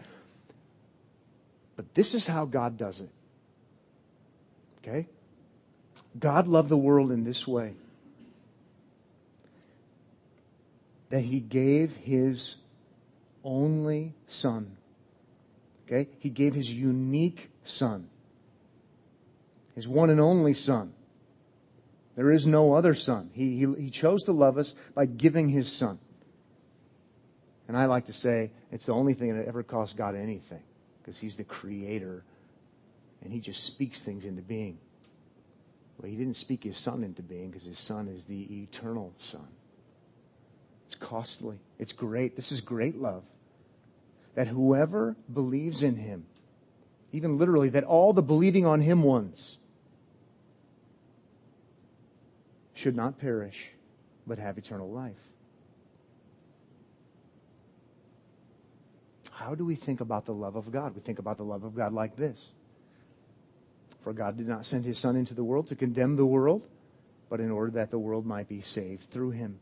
[1.75, 3.09] But this is how God does it.
[4.82, 5.08] Okay?
[6.18, 7.74] God loved the world in this way
[11.10, 12.56] that he gave his
[13.44, 14.77] only son.
[15.86, 16.10] Okay?
[16.19, 18.10] He gave his unique son,
[19.75, 20.94] his one and only son,
[22.19, 23.30] there is no other son.
[23.32, 26.00] He, he, he chose to love us by giving his son.
[27.65, 30.62] And I like to say it's the only thing that ever cost God anything
[31.02, 32.25] because he's the creator
[33.24, 34.78] and he just speaks things into being.
[35.98, 39.48] Well, he didn't speak his son into being because his son is the eternal son.
[40.86, 41.60] It's costly.
[41.78, 42.36] It's great.
[42.36, 43.24] This is great love.
[44.36, 46.26] That whoever believes in him,
[47.12, 49.58] even literally, that all the believing on him ones
[52.74, 53.72] should not perish,
[54.26, 55.30] but have eternal life.
[59.40, 60.94] how do we think about the love of God?
[60.94, 62.50] We think about the love of God like this.
[64.02, 66.67] For God did not send his Son into the world to condemn the world,
[67.29, 69.60] but in order that the world might be saved through him.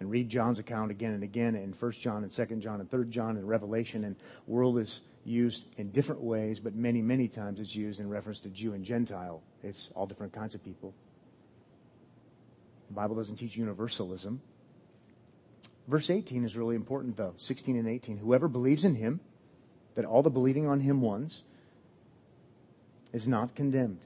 [0.00, 3.06] And read John's account again and again in 1 John and 2 John and 3
[3.10, 7.76] John and Revelation, and world is used in different ways, but many, many times it's
[7.76, 9.42] used in reference to Jew and Gentile.
[9.62, 10.94] It's all different kinds of people.
[12.88, 14.40] The Bible doesn't teach universalism.
[15.86, 18.18] Verse 18 is really important, though 16 and 18.
[18.18, 19.20] Whoever believes in him,
[19.94, 21.42] that all the believing on him ones,
[23.12, 24.00] is not condemned.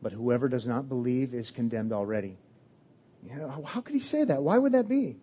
[0.00, 2.36] But whoever does not believe is condemned already.
[3.28, 4.42] You know, how could he say that?
[4.42, 5.16] Why would that be?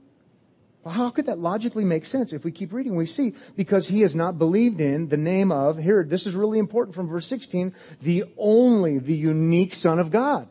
[0.85, 2.31] How could that logically make sense?
[2.31, 5.77] If we keep reading, we see because he has not believed in the name of,
[5.77, 10.47] here, this is really important from verse 16, the only, the unique Son of God.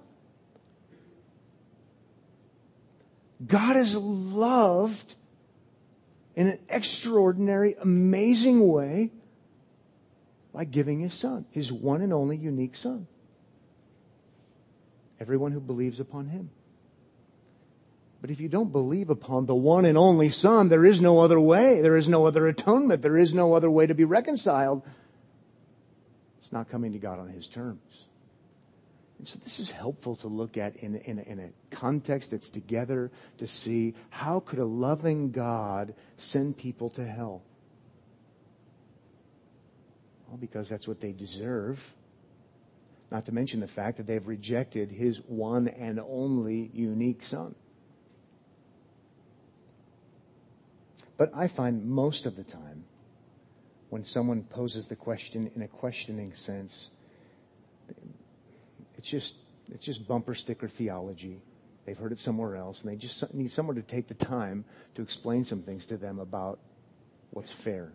[3.47, 5.15] God is loved
[6.35, 9.13] in an extraordinary, amazing way
[10.55, 13.09] by giving his son, his one and only unique son.
[15.21, 16.51] Everyone who believes upon him.
[18.21, 21.39] But if you don't believe upon the one and only Son, there is no other
[21.39, 21.83] way.
[21.83, 23.03] There is no other atonement.
[23.03, 24.81] There is no other way to be reconciled.
[26.39, 28.07] It's not coming to God on his terms.
[29.19, 33.11] And so this is helpful to look at in, in, in a context that's together
[33.37, 37.43] to see how could a loving God send people to hell?
[40.29, 41.95] Well, because that's what they deserve.
[43.11, 47.55] Not to mention the fact that they've rejected his one and only unique son.
[51.17, 52.85] But I find most of the time,
[53.91, 56.91] when someone poses the question in a questioning sense,
[58.99, 59.37] it's just,
[59.71, 61.41] it's just bumper sticker theology.
[61.87, 64.65] They've heard it somewhere else, and they just need someone to take the time
[64.97, 66.59] to explain some things to them about
[67.31, 67.93] what's fair,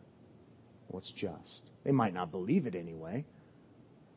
[0.90, 1.64] what's just.
[1.84, 3.26] They might not believe it anyway,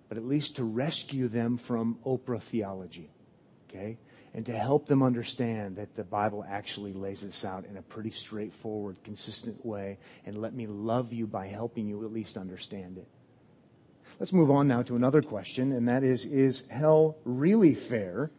[0.09, 3.11] but at least to rescue them from Oprah theology,
[3.68, 3.99] okay?
[4.35, 8.11] And to help them understand that the Bible actually lays this out in a pretty
[8.11, 13.09] straightforward, consistent way, and let me love you by helping you at least understand it.
[14.18, 18.31] Let's move on now to another question, and that is Is hell really fair?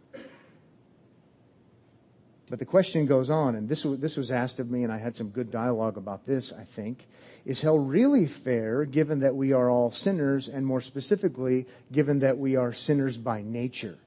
[2.53, 5.15] But the question goes on, and this, this was asked of me, and I had
[5.15, 7.07] some good dialogue about this, I think.
[7.45, 12.37] Is hell really fair given that we are all sinners, and more specifically, given that
[12.37, 13.97] we are sinners by nature?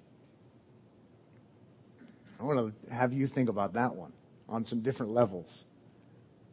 [2.39, 4.13] I want to have you think about that one
[4.49, 5.65] on some different levels.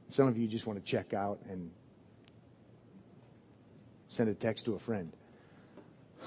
[0.10, 1.70] Some of you just want to check out and
[4.08, 5.14] send a text to a friend.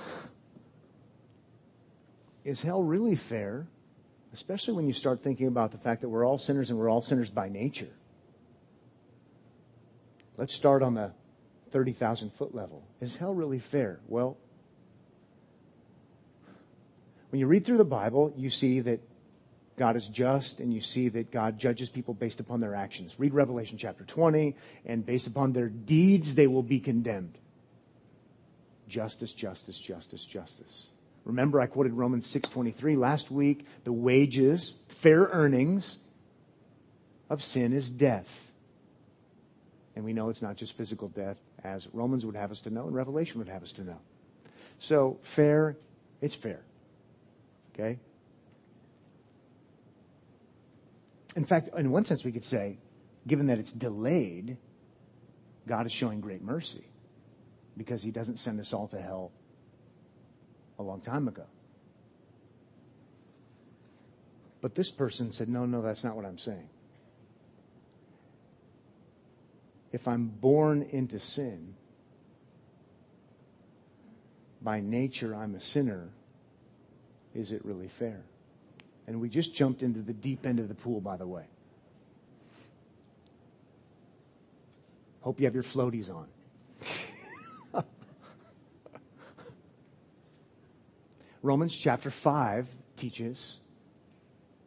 [2.44, 3.66] Is hell really fair?
[4.36, 7.00] Especially when you start thinking about the fact that we're all sinners and we're all
[7.00, 7.88] sinners by nature.
[10.36, 11.12] Let's start on the
[11.70, 12.86] 30,000 foot level.
[13.00, 13.98] Is hell really fair?
[14.06, 14.36] Well,
[17.30, 19.00] when you read through the Bible, you see that
[19.78, 23.14] God is just and you see that God judges people based upon their actions.
[23.18, 27.38] Read Revelation chapter 20, and based upon their deeds, they will be condemned.
[28.86, 30.88] Justice, justice, justice, justice.
[31.26, 35.98] Remember I quoted Romans 6:23 last week, the wages, fair earnings
[37.28, 38.52] of sin is death.
[39.96, 42.86] And we know it's not just physical death as Romans would have us to know
[42.86, 43.98] and Revelation would have us to know.
[44.78, 45.76] So, fair,
[46.20, 46.60] it's fair.
[47.74, 47.98] Okay?
[51.34, 52.78] In fact, in one sense, we could say,
[53.26, 54.58] given that it's delayed,
[55.66, 56.84] God is showing great mercy
[57.76, 59.32] because he doesn't send us all to hell
[60.78, 61.44] a long time ago.
[64.60, 66.68] But this person said, no, no, that's not what I'm saying.
[69.92, 71.74] If I'm born into sin,
[74.60, 76.08] by nature I'm a sinner,
[77.34, 78.22] is it really fair?
[79.06, 81.44] And we just jumped into the deep end of the pool, by the way.
[85.20, 86.26] Hope you have your floaties on.
[91.46, 92.66] Romans chapter 5
[92.96, 93.58] teaches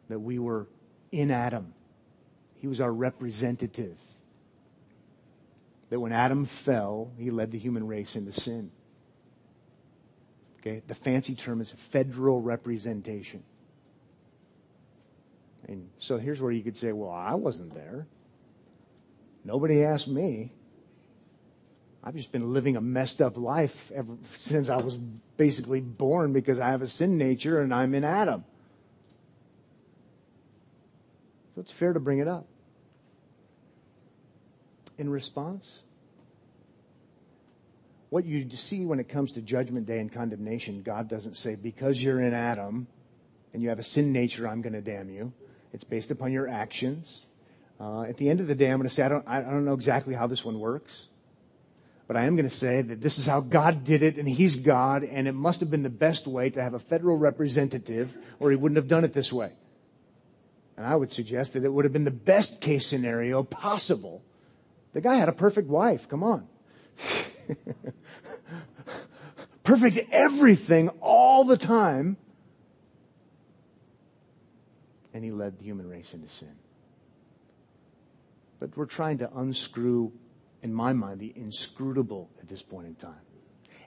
[0.08, 0.66] that we were
[1.12, 1.74] in Adam.
[2.54, 3.98] He was our representative.
[5.90, 8.70] That when Adam fell, he led the human race into sin.
[10.60, 10.82] Okay?
[10.86, 13.42] The fancy term is federal representation.
[15.68, 18.06] And so here's where you could say, well, I wasn't there.
[19.44, 20.54] Nobody asked me.
[22.02, 24.96] I've just been living a messed up life ever since I was
[25.36, 28.44] basically born because I have a sin nature and I'm in Adam.
[31.54, 32.46] So it's fair to bring it up.
[35.00, 35.82] in response?
[38.10, 42.02] What you see when it comes to judgment day and condemnation, God doesn't say, because
[42.02, 42.86] you're in Adam
[43.54, 45.32] and you have a sin nature, I'm going to damn you.
[45.72, 47.24] It's based upon your actions.
[47.80, 49.64] Uh, at the end of the day, I'm going to say, I don't, I don't
[49.64, 51.06] know exactly how this one works.
[52.10, 54.56] But I am going to say that this is how God did it, and He's
[54.56, 58.50] God, and it must have been the best way to have a federal representative, or
[58.50, 59.52] He wouldn't have done it this way.
[60.76, 64.24] And I would suggest that it would have been the best case scenario possible.
[64.92, 66.08] The guy had a perfect wife.
[66.08, 66.48] Come on.
[69.62, 72.16] perfect everything all the time.
[75.14, 76.56] And he led the human race into sin.
[78.58, 80.10] But we're trying to unscrew,
[80.62, 83.14] in my mind, the inscrutable at this point in time.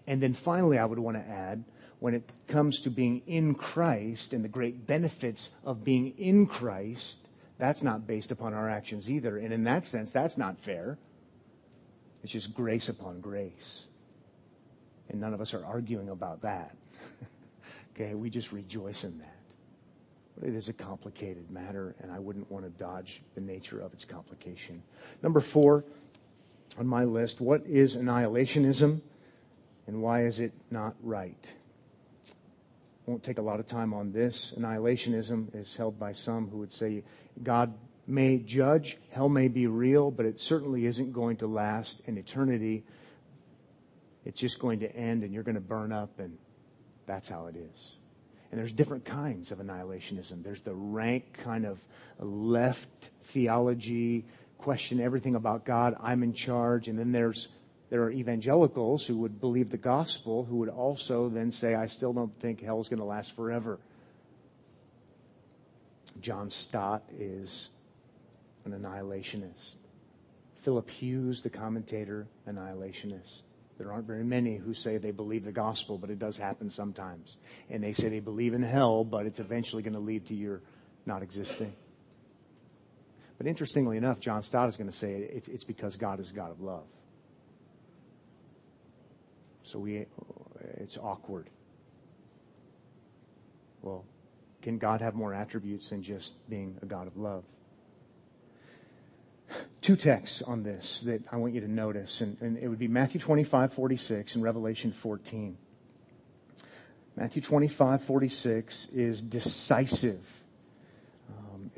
[0.08, 1.64] And then finally, I would want to add
[2.00, 7.18] when it comes to being in Christ and the great benefits of being in Christ,
[7.58, 9.38] that's not based upon our actions either.
[9.38, 10.98] And in that sense, that's not fair.
[12.22, 13.84] It's just grace upon grace.
[15.10, 16.76] And none of us are arguing about that.
[17.96, 19.30] okay, we just rejoice in that.
[20.38, 23.94] But it is a complicated matter, and I wouldn't want to dodge the nature of
[23.94, 24.84] its complication.
[25.22, 25.86] Number four
[26.78, 29.02] on my list what is annihilationism,
[29.88, 31.54] and why is it not right?
[33.06, 34.54] won't take a lot of time on this.
[34.58, 37.04] Annihilationism is held by some who would say
[37.42, 37.74] God
[38.08, 42.84] may judge, hell may be real, but it certainly isn't going to last in eternity.
[44.26, 46.38] It's just going to end and you're going to burn up, and
[47.06, 47.96] that's how it is.
[48.52, 50.44] And there's different kinds of annihilationism.
[50.44, 51.80] There's the rank kind of
[52.20, 54.26] left theology,
[54.64, 57.50] question everything about God, I'm in charge, and then there's
[57.90, 62.12] there are evangelicals who would believe the gospel who would also then say, I still
[62.12, 63.78] don't think hell's going to last forever.
[66.20, 67.70] John Stott is
[68.66, 69.76] an annihilationist.
[70.62, 73.44] Philip Hughes, the commentator, annihilationist.
[73.78, 77.38] There aren't very many who say they believe the gospel, but it does happen sometimes.
[77.70, 80.62] And they say they believe in hell, but it's eventually going to lead to your
[81.06, 81.74] not existing.
[83.44, 86.62] But interestingly enough, John Stott is going to say it's because God is God of
[86.62, 86.86] love.
[89.64, 90.06] So we,
[90.76, 91.50] it's awkward.
[93.82, 94.06] Well,
[94.62, 97.44] can God have more attributes than just being a God of love?
[99.82, 102.88] Two texts on this that I want you to notice, and, and it would be
[102.88, 105.58] Matthew 25, 46 and Revelation 14.
[107.18, 110.43] Matthew 25, 46 is decisive.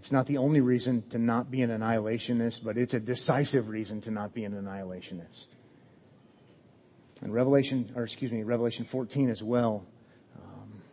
[0.05, 4.01] It's not the only reason to not be an annihilationist, but it's a decisive reason
[4.01, 5.47] to not be an annihilationist.
[7.23, 9.83] And Revelation, or excuse me, Revelation 14 as well.
[10.35, 10.83] Um,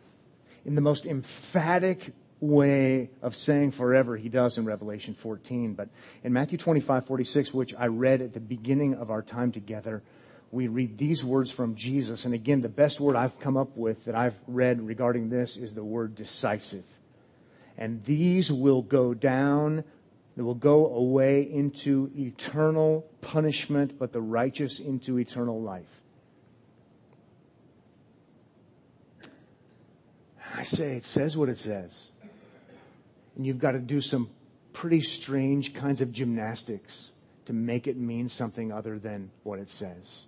[0.65, 5.75] in the most emphatic way of saying forever, he does in Revelation 14.
[5.75, 5.89] But
[6.23, 10.01] in Matthew 25, 46, which I read at the beginning of our time together,
[10.49, 12.25] we read these words from Jesus.
[12.25, 15.75] And again, the best word I've come up with that I've read regarding this is
[15.75, 16.85] the word decisive.
[17.77, 19.83] And these will go down,
[20.35, 26.01] they will go away into eternal punishment, but the righteous into eternal life.
[30.55, 32.07] I say it says what it says.
[33.35, 34.29] And you've got to do some
[34.71, 37.09] pretty strange kinds of gymnastics
[37.45, 40.23] to make it mean something other than what it says.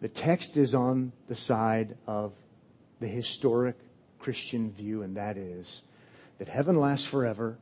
[0.00, 2.32] The text is on the side of
[3.00, 3.76] the historic
[4.24, 5.82] Christian view, and that is
[6.38, 7.58] that heaven lasts forever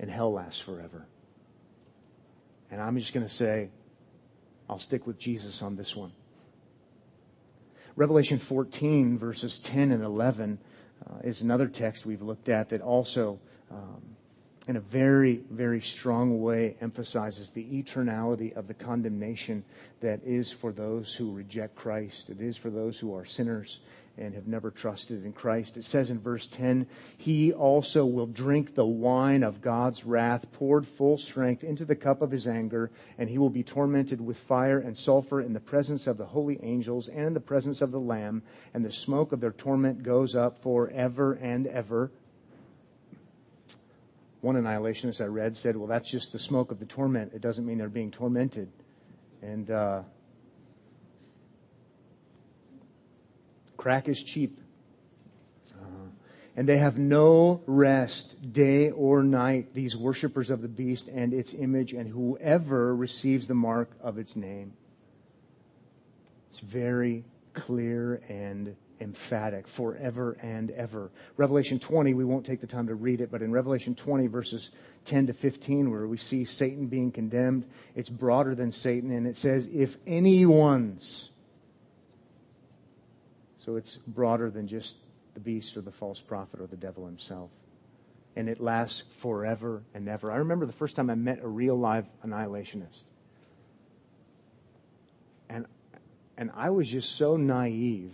[0.00, 1.06] and hell lasts forever.
[2.72, 3.70] And I'm just going to say,
[4.68, 6.10] I'll stick with Jesus on this one.
[7.94, 10.58] Revelation 14, verses 10 and 11,
[11.06, 13.38] uh, is another text we've looked at that also,
[13.70, 14.02] um,
[14.66, 19.64] in a very, very strong way, emphasizes the eternality of the condemnation
[20.00, 22.30] that is for those who reject Christ.
[22.30, 23.78] It is for those who are sinners
[24.18, 25.76] and have never trusted in Christ.
[25.76, 26.86] It says in verse 10,
[27.16, 32.20] He also will drink the wine of God's wrath poured full strength into the cup
[32.20, 36.06] of his anger, and he will be tormented with fire and sulfur in the presence
[36.06, 38.42] of the holy angels and in the presence of the Lamb,
[38.74, 42.10] and the smoke of their torment goes up forever and ever.
[44.42, 47.32] One annihilationist I read said, Well, that's just the smoke of the torment.
[47.32, 48.68] It doesn't mean they're being tormented.
[49.40, 50.02] And, uh,
[53.82, 54.60] Crack is cheap.
[55.74, 56.06] Uh,
[56.54, 61.52] and they have no rest day or night, these worshippers of the beast and its
[61.52, 64.72] image, and whoever receives the mark of its name.
[66.48, 67.24] It's very
[67.54, 71.10] clear and emphatic forever and ever.
[71.36, 74.70] Revelation 20, we won't take the time to read it, but in Revelation 20, verses
[75.06, 77.64] 10 to 15, where we see Satan being condemned,
[77.96, 81.30] it's broader than Satan, and it says, if anyone's.
[83.64, 84.96] So it's broader than just
[85.34, 87.50] the beast or the false prophet or the devil himself.
[88.34, 90.32] And it lasts forever and ever.
[90.32, 93.04] I remember the first time I met a real live annihilationist.
[95.48, 95.66] And,
[96.36, 98.12] and I was just so naive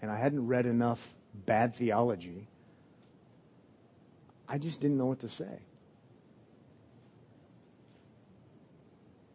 [0.00, 1.14] and I hadn't read enough
[1.46, 2.48] bad theology,
[4.48, 5.60] I just didn't know what to say.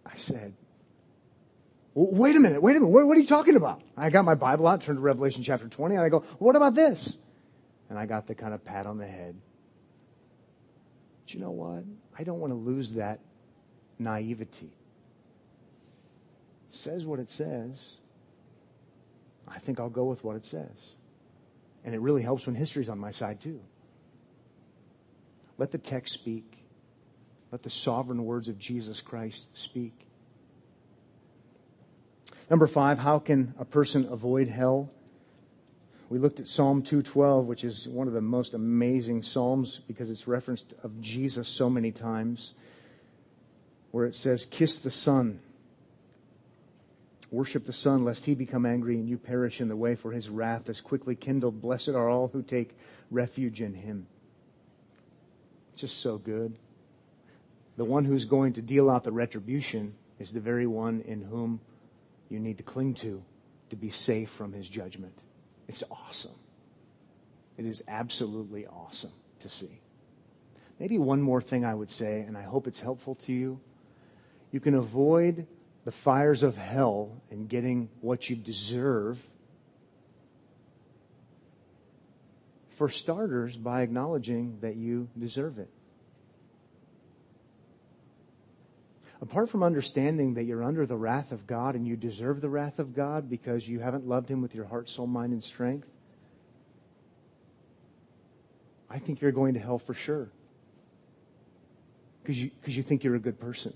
[0.05, 0.53] I said,
[1.97, 3.81] wait a minute, wait a minute, what, what, are you talking about?
[3.97, 6.75] I got my Bible out, turned to Revelation chapter 20, and I go, what about
[6.75, 7.17] this?
[7.89, 9.35] And I got the kind of pat on the head.
[11.25, 11.83] But you know what?
[12.17, 13.19] I don't want to lose that
[13.97, 14.71] naivety.
[16.67, 17.93] It says what it says.
[19.47, 20.95] I think I'll go with what it says.
[21.83, 23.59] And it really helps when history's on my side, too.
[25.57, 26.59] Let the text speak.
[27.51, 30.06] Let the sovereign words of Jesus Christ speak.
[32.49, 34.89] Number five, how can a person avoid hell?
[36.09, 40.27] We looked at Psalm 212, which is one of the most amazing Psalms because it's
[40.27, 42.53] referenced of Jesus so many times,
[43.91, 45.41] where it says, Kiss the Son
[47.29, 50.29] Worship the Son, lest he become angry and you perish in the way, for his
[50.29, 51.61] wrath is quickly kindled.
[51.61, 52.77] Blessed are all who take
[53.11, 54.07] refuge in him.
[55.75, 56.57] Just so good.
[57.75, 61.59] The one who's going to deal out the retribution is the very one in whom
[62.29, 63.23] you need to cling to
[63.69, 65.17] to be safe from his judgment.
[65.67, 66.35] It's awesome.
[67.57, 69.81] It is absolutely awesome to see.
[70.79, 73.59] Maybe one more thing I would say, and I hope it's helpful to you.
[74.51, 75.47] You can avoid
[75.85, 79.25] the fires of hell and getting what you deserve.
[82.77, 85.69] For starters, by acknowledging that you deserve it.
[89.21, 92.79] Apart from understanding that you're under the wrath of God and you deserve the wrath
[92.79, 95.87] of God because you haven't loved Him with your heart, soul, mind, and strength,
[98.89, 100.29] I think you're going to hell for sure.
[102.21, 103.73] Because you, cause you think you're a good person.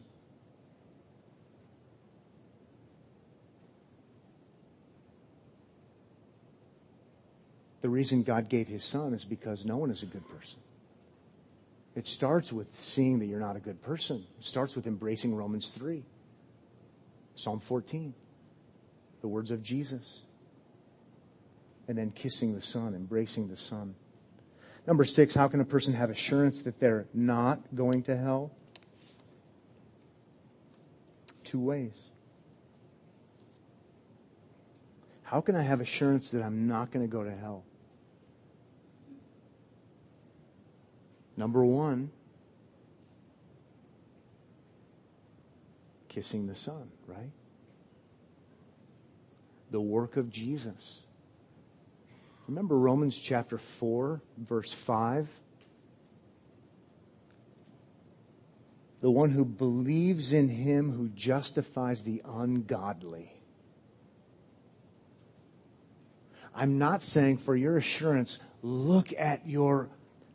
[7.82, 10.60] the reason God gave his son is because no one is a good person.
[11.96, 14.26] It starts with seeing that you're not a good person.
[14.39, 16.04] It starts with embracing Romans 3,
[17.36, 18.14] Psalm 14,
[19.22, 20.22] the words of Jesus,
[21.88, 23.96] and then kissing the Son, embracing the Son.
[24.88, 28.52] Number six, how can a person have assurance that they're not going to hell?
[31.44, 32.10] Two ways.
[35.24, 37.64] How can I have assurance that I'm not going to go to hell?
[41.42, 42.12] Number one,
[46.08, 47.32] kissing the Son, right?
[49.72, 51.00] The work of Jesus.
[52.48, 55.28] Remember Romans chapter 4, verse 5?
[59.02, 63.34] The one who believes in him who justifies the ungodly.
[66.54, 69.89] I'm not saying for your assurance, look at your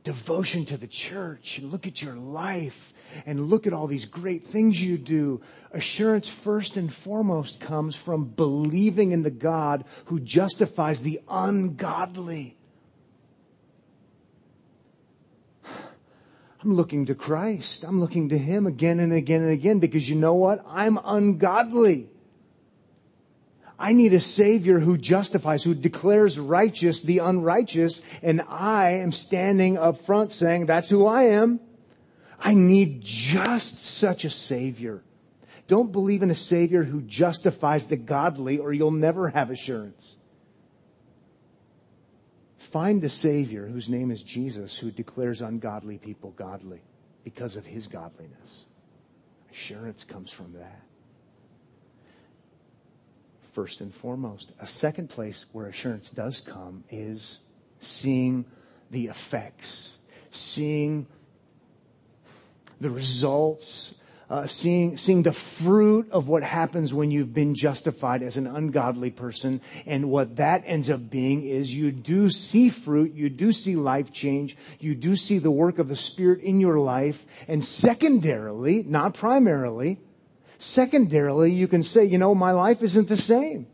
[0.06, 2.94] devotion to the church and look at your life
[3.26, 5.40] and look at all these great things you do.
[5.72, 12.56] Assurance first and foremost comes from believing in the God who justifies the ungodly.
[15.66, 17.82] I'm looking to Christ.
[17.82, 20.64] I'm looking to Him again and again and again because you know what?
[20.68, 22.10] I'm ungodly.
[23.78, 29.76] I need a Savior who justifies, who declares righteous the unrighteous, and I am standing
[29.76, 31.60] up front saying, that's who I am.
[32.40, 35.02] I need just such a Savior.
[35.68, 40.16] Don't believe in a Savior who justifies the godly or you'll never have assurance.
[42.58, 46.82] Find a Savior whose name is Jesus who declares ungodly people godly
[47.24, 48.64] because of his godliness.
[49.50, 50.82] Assurance comes from that
[53.56, 54.52] first and foremost.
[54.60, 57.38] A second place where assurance does come is
[57.80, 58.44] seeing
[58.90, 59.92] the effects,
[60.30, 61.06] seeing
[62.82, 63.94] the results,
[64.28, 69.10] uh, seeing, seeing the fruit of what happens when you've been justified as an ungodly
[69.10, 69.62] person.
[69.86, 74.12] And what that ends up being is you do see fruit, you do see life
[74.12, 77.24] change, you do see the work of the Spirit in your life.
[77.48, 79.98] And secondarily, not primarily,
[80.58, 83.66] Secondarily, you can say, you know, my life isn't the same.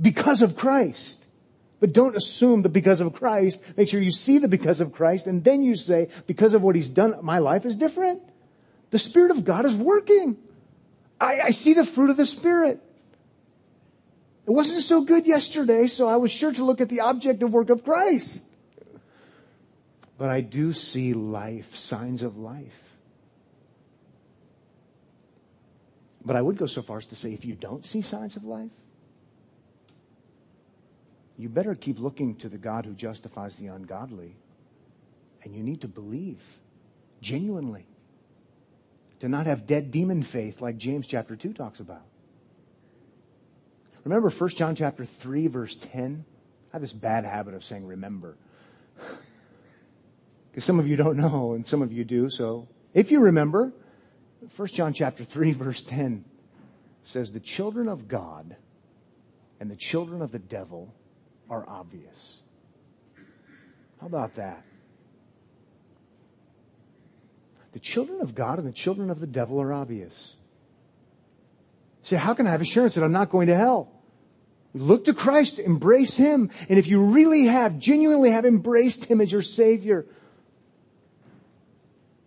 [0.00, 1.24] because of Christ.
[1.80, 3.60] But don't assume that because of Christ.
[3.76, 6.74] Make sure you see the because of Christ and then you say, because of what
[6.74, 8.22] he's done, my life is different.
[8.90, 10.36] The Spirit of God is working.
[11.20, 12.80] I, I see the fruit of the Spirit.
[14.46, 17.70] It wasn't so good yesterday, so I was sure to look at the objective work
[17.70, 18.44] of Christ.
[20.16, 22.87] But I do see life, signs of life.
[26.28, 28.44] But I would go so far as to say if you don't see signs of
[28.44, 28.70] life,
[31.38, 34.36] you better keep looking to the God who justifies the ungodly.
[35.42, 36.42] And you need to believe
[37.22, 37.86] genuinely.
[39.20, 42.04] To not have dead demon faith like James chapter 2 talks about.
[44.04, 46.26] Remember 1 John chapter 3 verse 10?
[46.26, 48.36] I have this bad habit of saying remember.
[50.50, 52.28] Because some of you don't know and some of you do.
[52.28, 53.72] So if you remember,
[54.56, 56.24] 1 John chapter 3 verse 10
[57.02, 58.56] says the children of God
[59.60, 60.94] and the children of the devil
[61.50, 62.38] are obvious.
[64.00, 64.62] How about that?
[67.72, 70.34] The children of God and the children of the devil are obvious.
[72.02, 73.90] Say, how can I have assurance that I'm not going to hell?
[74.72, 79.32] Look to Christ, embrace Him, and if you really have, genuinely have embraced Him as
[79.32, 80.06] your Savior,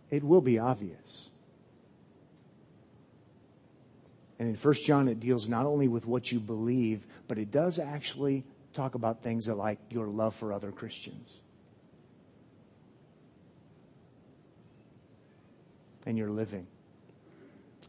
[0.09, 1.30] it will be obvious.
[4.41, 7.77] And in 1 John, it deals not only with what you believe, but it does
[7.77, 11.31] actually talk about things like your love for other Christians
[16.07, 16.65] and your living.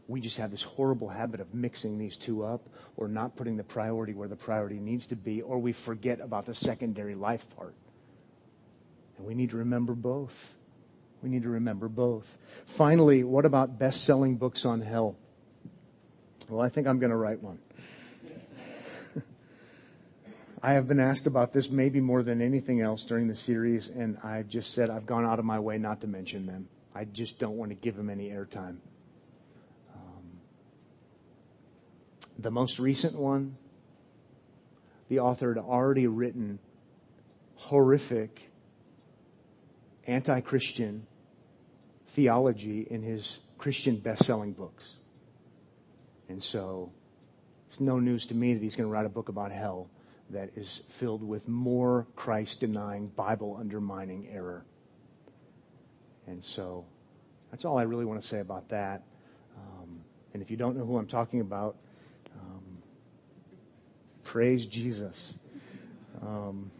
[0.07, 3.63] We just have this horrible habit of mixing these two up or not putting the
[3.63, 7.73] priority where the priority needs to be, or we forget about the secondary life part.
[9.17, 10.53] And we need to remember both.
[11.23, 12.37] We need to remember both.
[12.65, 15.15] Finally, what about best selling books on hell?
[16.53, 17.57] Well, I think I'm going to write one.
[20.61, 24.19] I have been asked about this maybe more than anything else during the series, and
[24.23, 26.67] I've just said I've gone out of my way not to mention them.
[26.93, 28.77] I just don't want to give them any airtime.
[29.95, 30.41] Um,
[32.37, 33.57] the most recent one,
[35.09, 36.59] the author had already written
[37.55, 38.51] horrific
[40.05, 41.07] anti Christian
[42.09, 44.97] theology in his Christian best selling books.
[46.29, 46.91] And so
[47.67, 49.89] it's no news to me that he's going to write a book about hell
[50.29, 54.63] that is filled with more Christ denying, Bible undermining error.
[56.27, 56.85] And so
[57.51, 59.03] that's all I really want to say about that.
[59.57, 60.01] Um,
[60.33, 61.75] and if you don't know who I'm talking about,
[62.39, 62.77] um,
[64.23, 65.33] praise Jesus.
[66.21, 66.71] Um,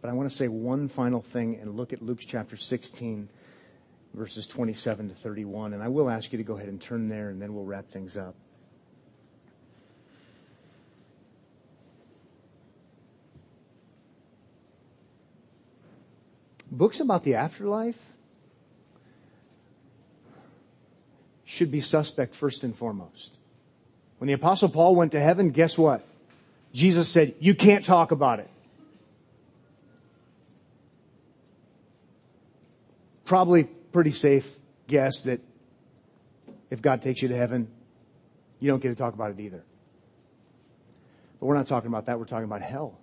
[0.00, 3.28] but I want to say one final thing and look at Luke chapter 16,
[4.14, 5.74] verses 27 to 31.
[5.74, 7.90] And I will ask you to go ahead and turn there, and then we'll wrap
[7.90, 8.34] things up.
[16.76, 17.98] books about the afterlife
[21.44, 23.32] should be suspect first and foremost.
[24.18, 26.04] When the apostle Paul went to heaven, guess what?
[26.72, 28.50] Jesus said, you can't talk about it.
[33.24, 35.40] Probably pretty safe guess that
[36.70, 37.68] if God takes you to heaven,
[38.60, 39.64] you don't get to talk about it either.
[41.40, 42.18] But we're not talking about that.
[42.18, 43.00] We're talking about hell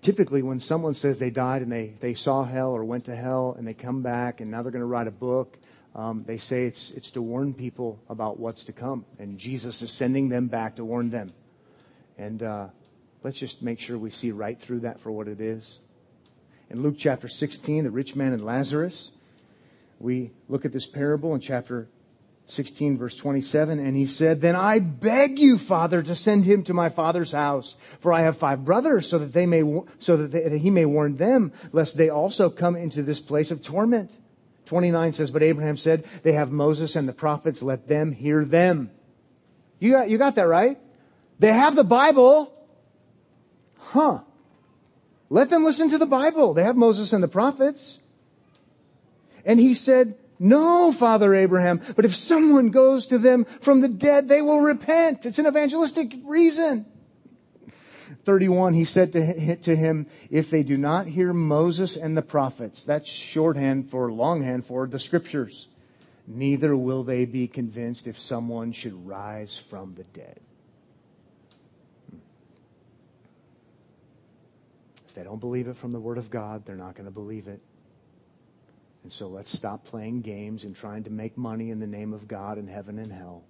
[0.00, 3.54] typically when someone says they died and they, they saw hell or went to hell
[3.58, 5.58] and they come back and now they're going to write a book,
[5.94, 9.04] um, they say it's, it's to warn people about what's to come.
[9.18, 11.30] And Jesus is sending them back to warn them.
[12.16, 12.68] And uh,
[13.22, 15.80] let's just make sure we see right through that for what it is.
[16.70, 19.10] In Luke chapter 16, the rich man and Lazarus,
[19.98, 21.88] we look at this parable in chapter
[22.50, 26.72] 16 verse 27 and he said then i beg you father to send him to
[26.72, 29.62] my father's house for i have five brothers so that they may
[29.98, 33.50] so that, they, that he may warn them lest they also come into this place
[33.50, 34.10] of torment.
[34.64, 38.90] 29 says but abraham said they have moses and the prophets let them hear them
[39.78, 40.78] you got, you got that right?
[41.38, 42.52] They have the bible.
[43.78, 44.20] Huh
[45.30, 47.98] let them listen to the bible they have moses and the prophets
[49.44, 54.28] and he said no, Father Abraham, but if someone goes to them from the dead,
[54.28, 55.26] they will repent.
[55.26, 56.86] It's an evangelistic reason.
[58.24, 63.08] 31, he said to, him, if they do not hear Moses and the prophets, that's
[63.08, 65.66] shorthand for, longhand for the scriptures,
[66.26, 70.40] neither will they be convinced if someone should rise from the dead.
[75.18, 77.60] They don't believe it from the Word of God, they're not going to believe it
[79.02, 82.28] and so let's stop playing games and trying to make money in the name of
[82.28, 83.42] God in heaven and hell.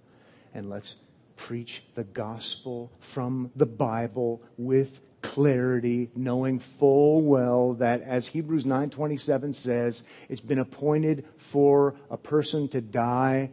[0.53, 0.95] and let's
[1.35, 9.53] preach the gospel from the Bible with clarity, knowing full well that as Hebrews 9:27
[9.53, 13.51] says, it's been appointed for a person to die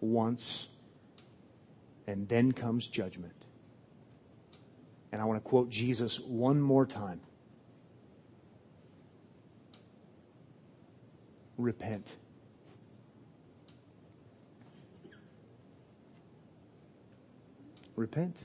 [0.00, 0.68] once
[2.06, 3.39] and then comes judgment.
[5.12, 7.20] And I want to quote Jesus one more time.
[11.58, 12.16] Repent.
[17.96, 18.36] Repent.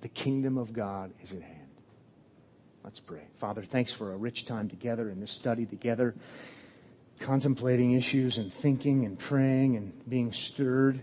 [0.00, 1.58] The kingdom of God is at hand.
[2.84, 3.22] Let's pray.
[3.38, 6.14] Father, thanks for a rich time together in this study together,
[7.20, 11.00] contemplating issues and thinking and praying and being stirred.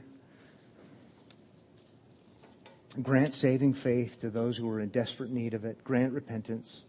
[3.02, 5.84] Grant saving faith to those who are in desperate need of it.
[5.84, 6.82] Grant repentance.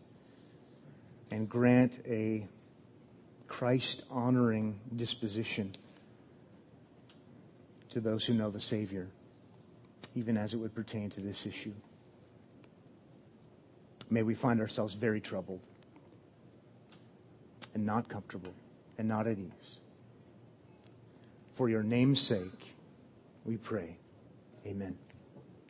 [1.30, 2.48] And grant a
[3.46, 5.72] Christ honoring disposition
[7.90, 9.08] to those who know the Savior,
[10.14, 11.72] even as it would pertain to this issue.
[14.08, 15.60] May we find ourselves very troubled
[17.74, 18.52] and not comfortable
[18.98, 19.78] and not at ease.
[21.52, 22.74] For your name's sake,
[23.44, 23.96] we pray.
[24.66, 24.96] Amen.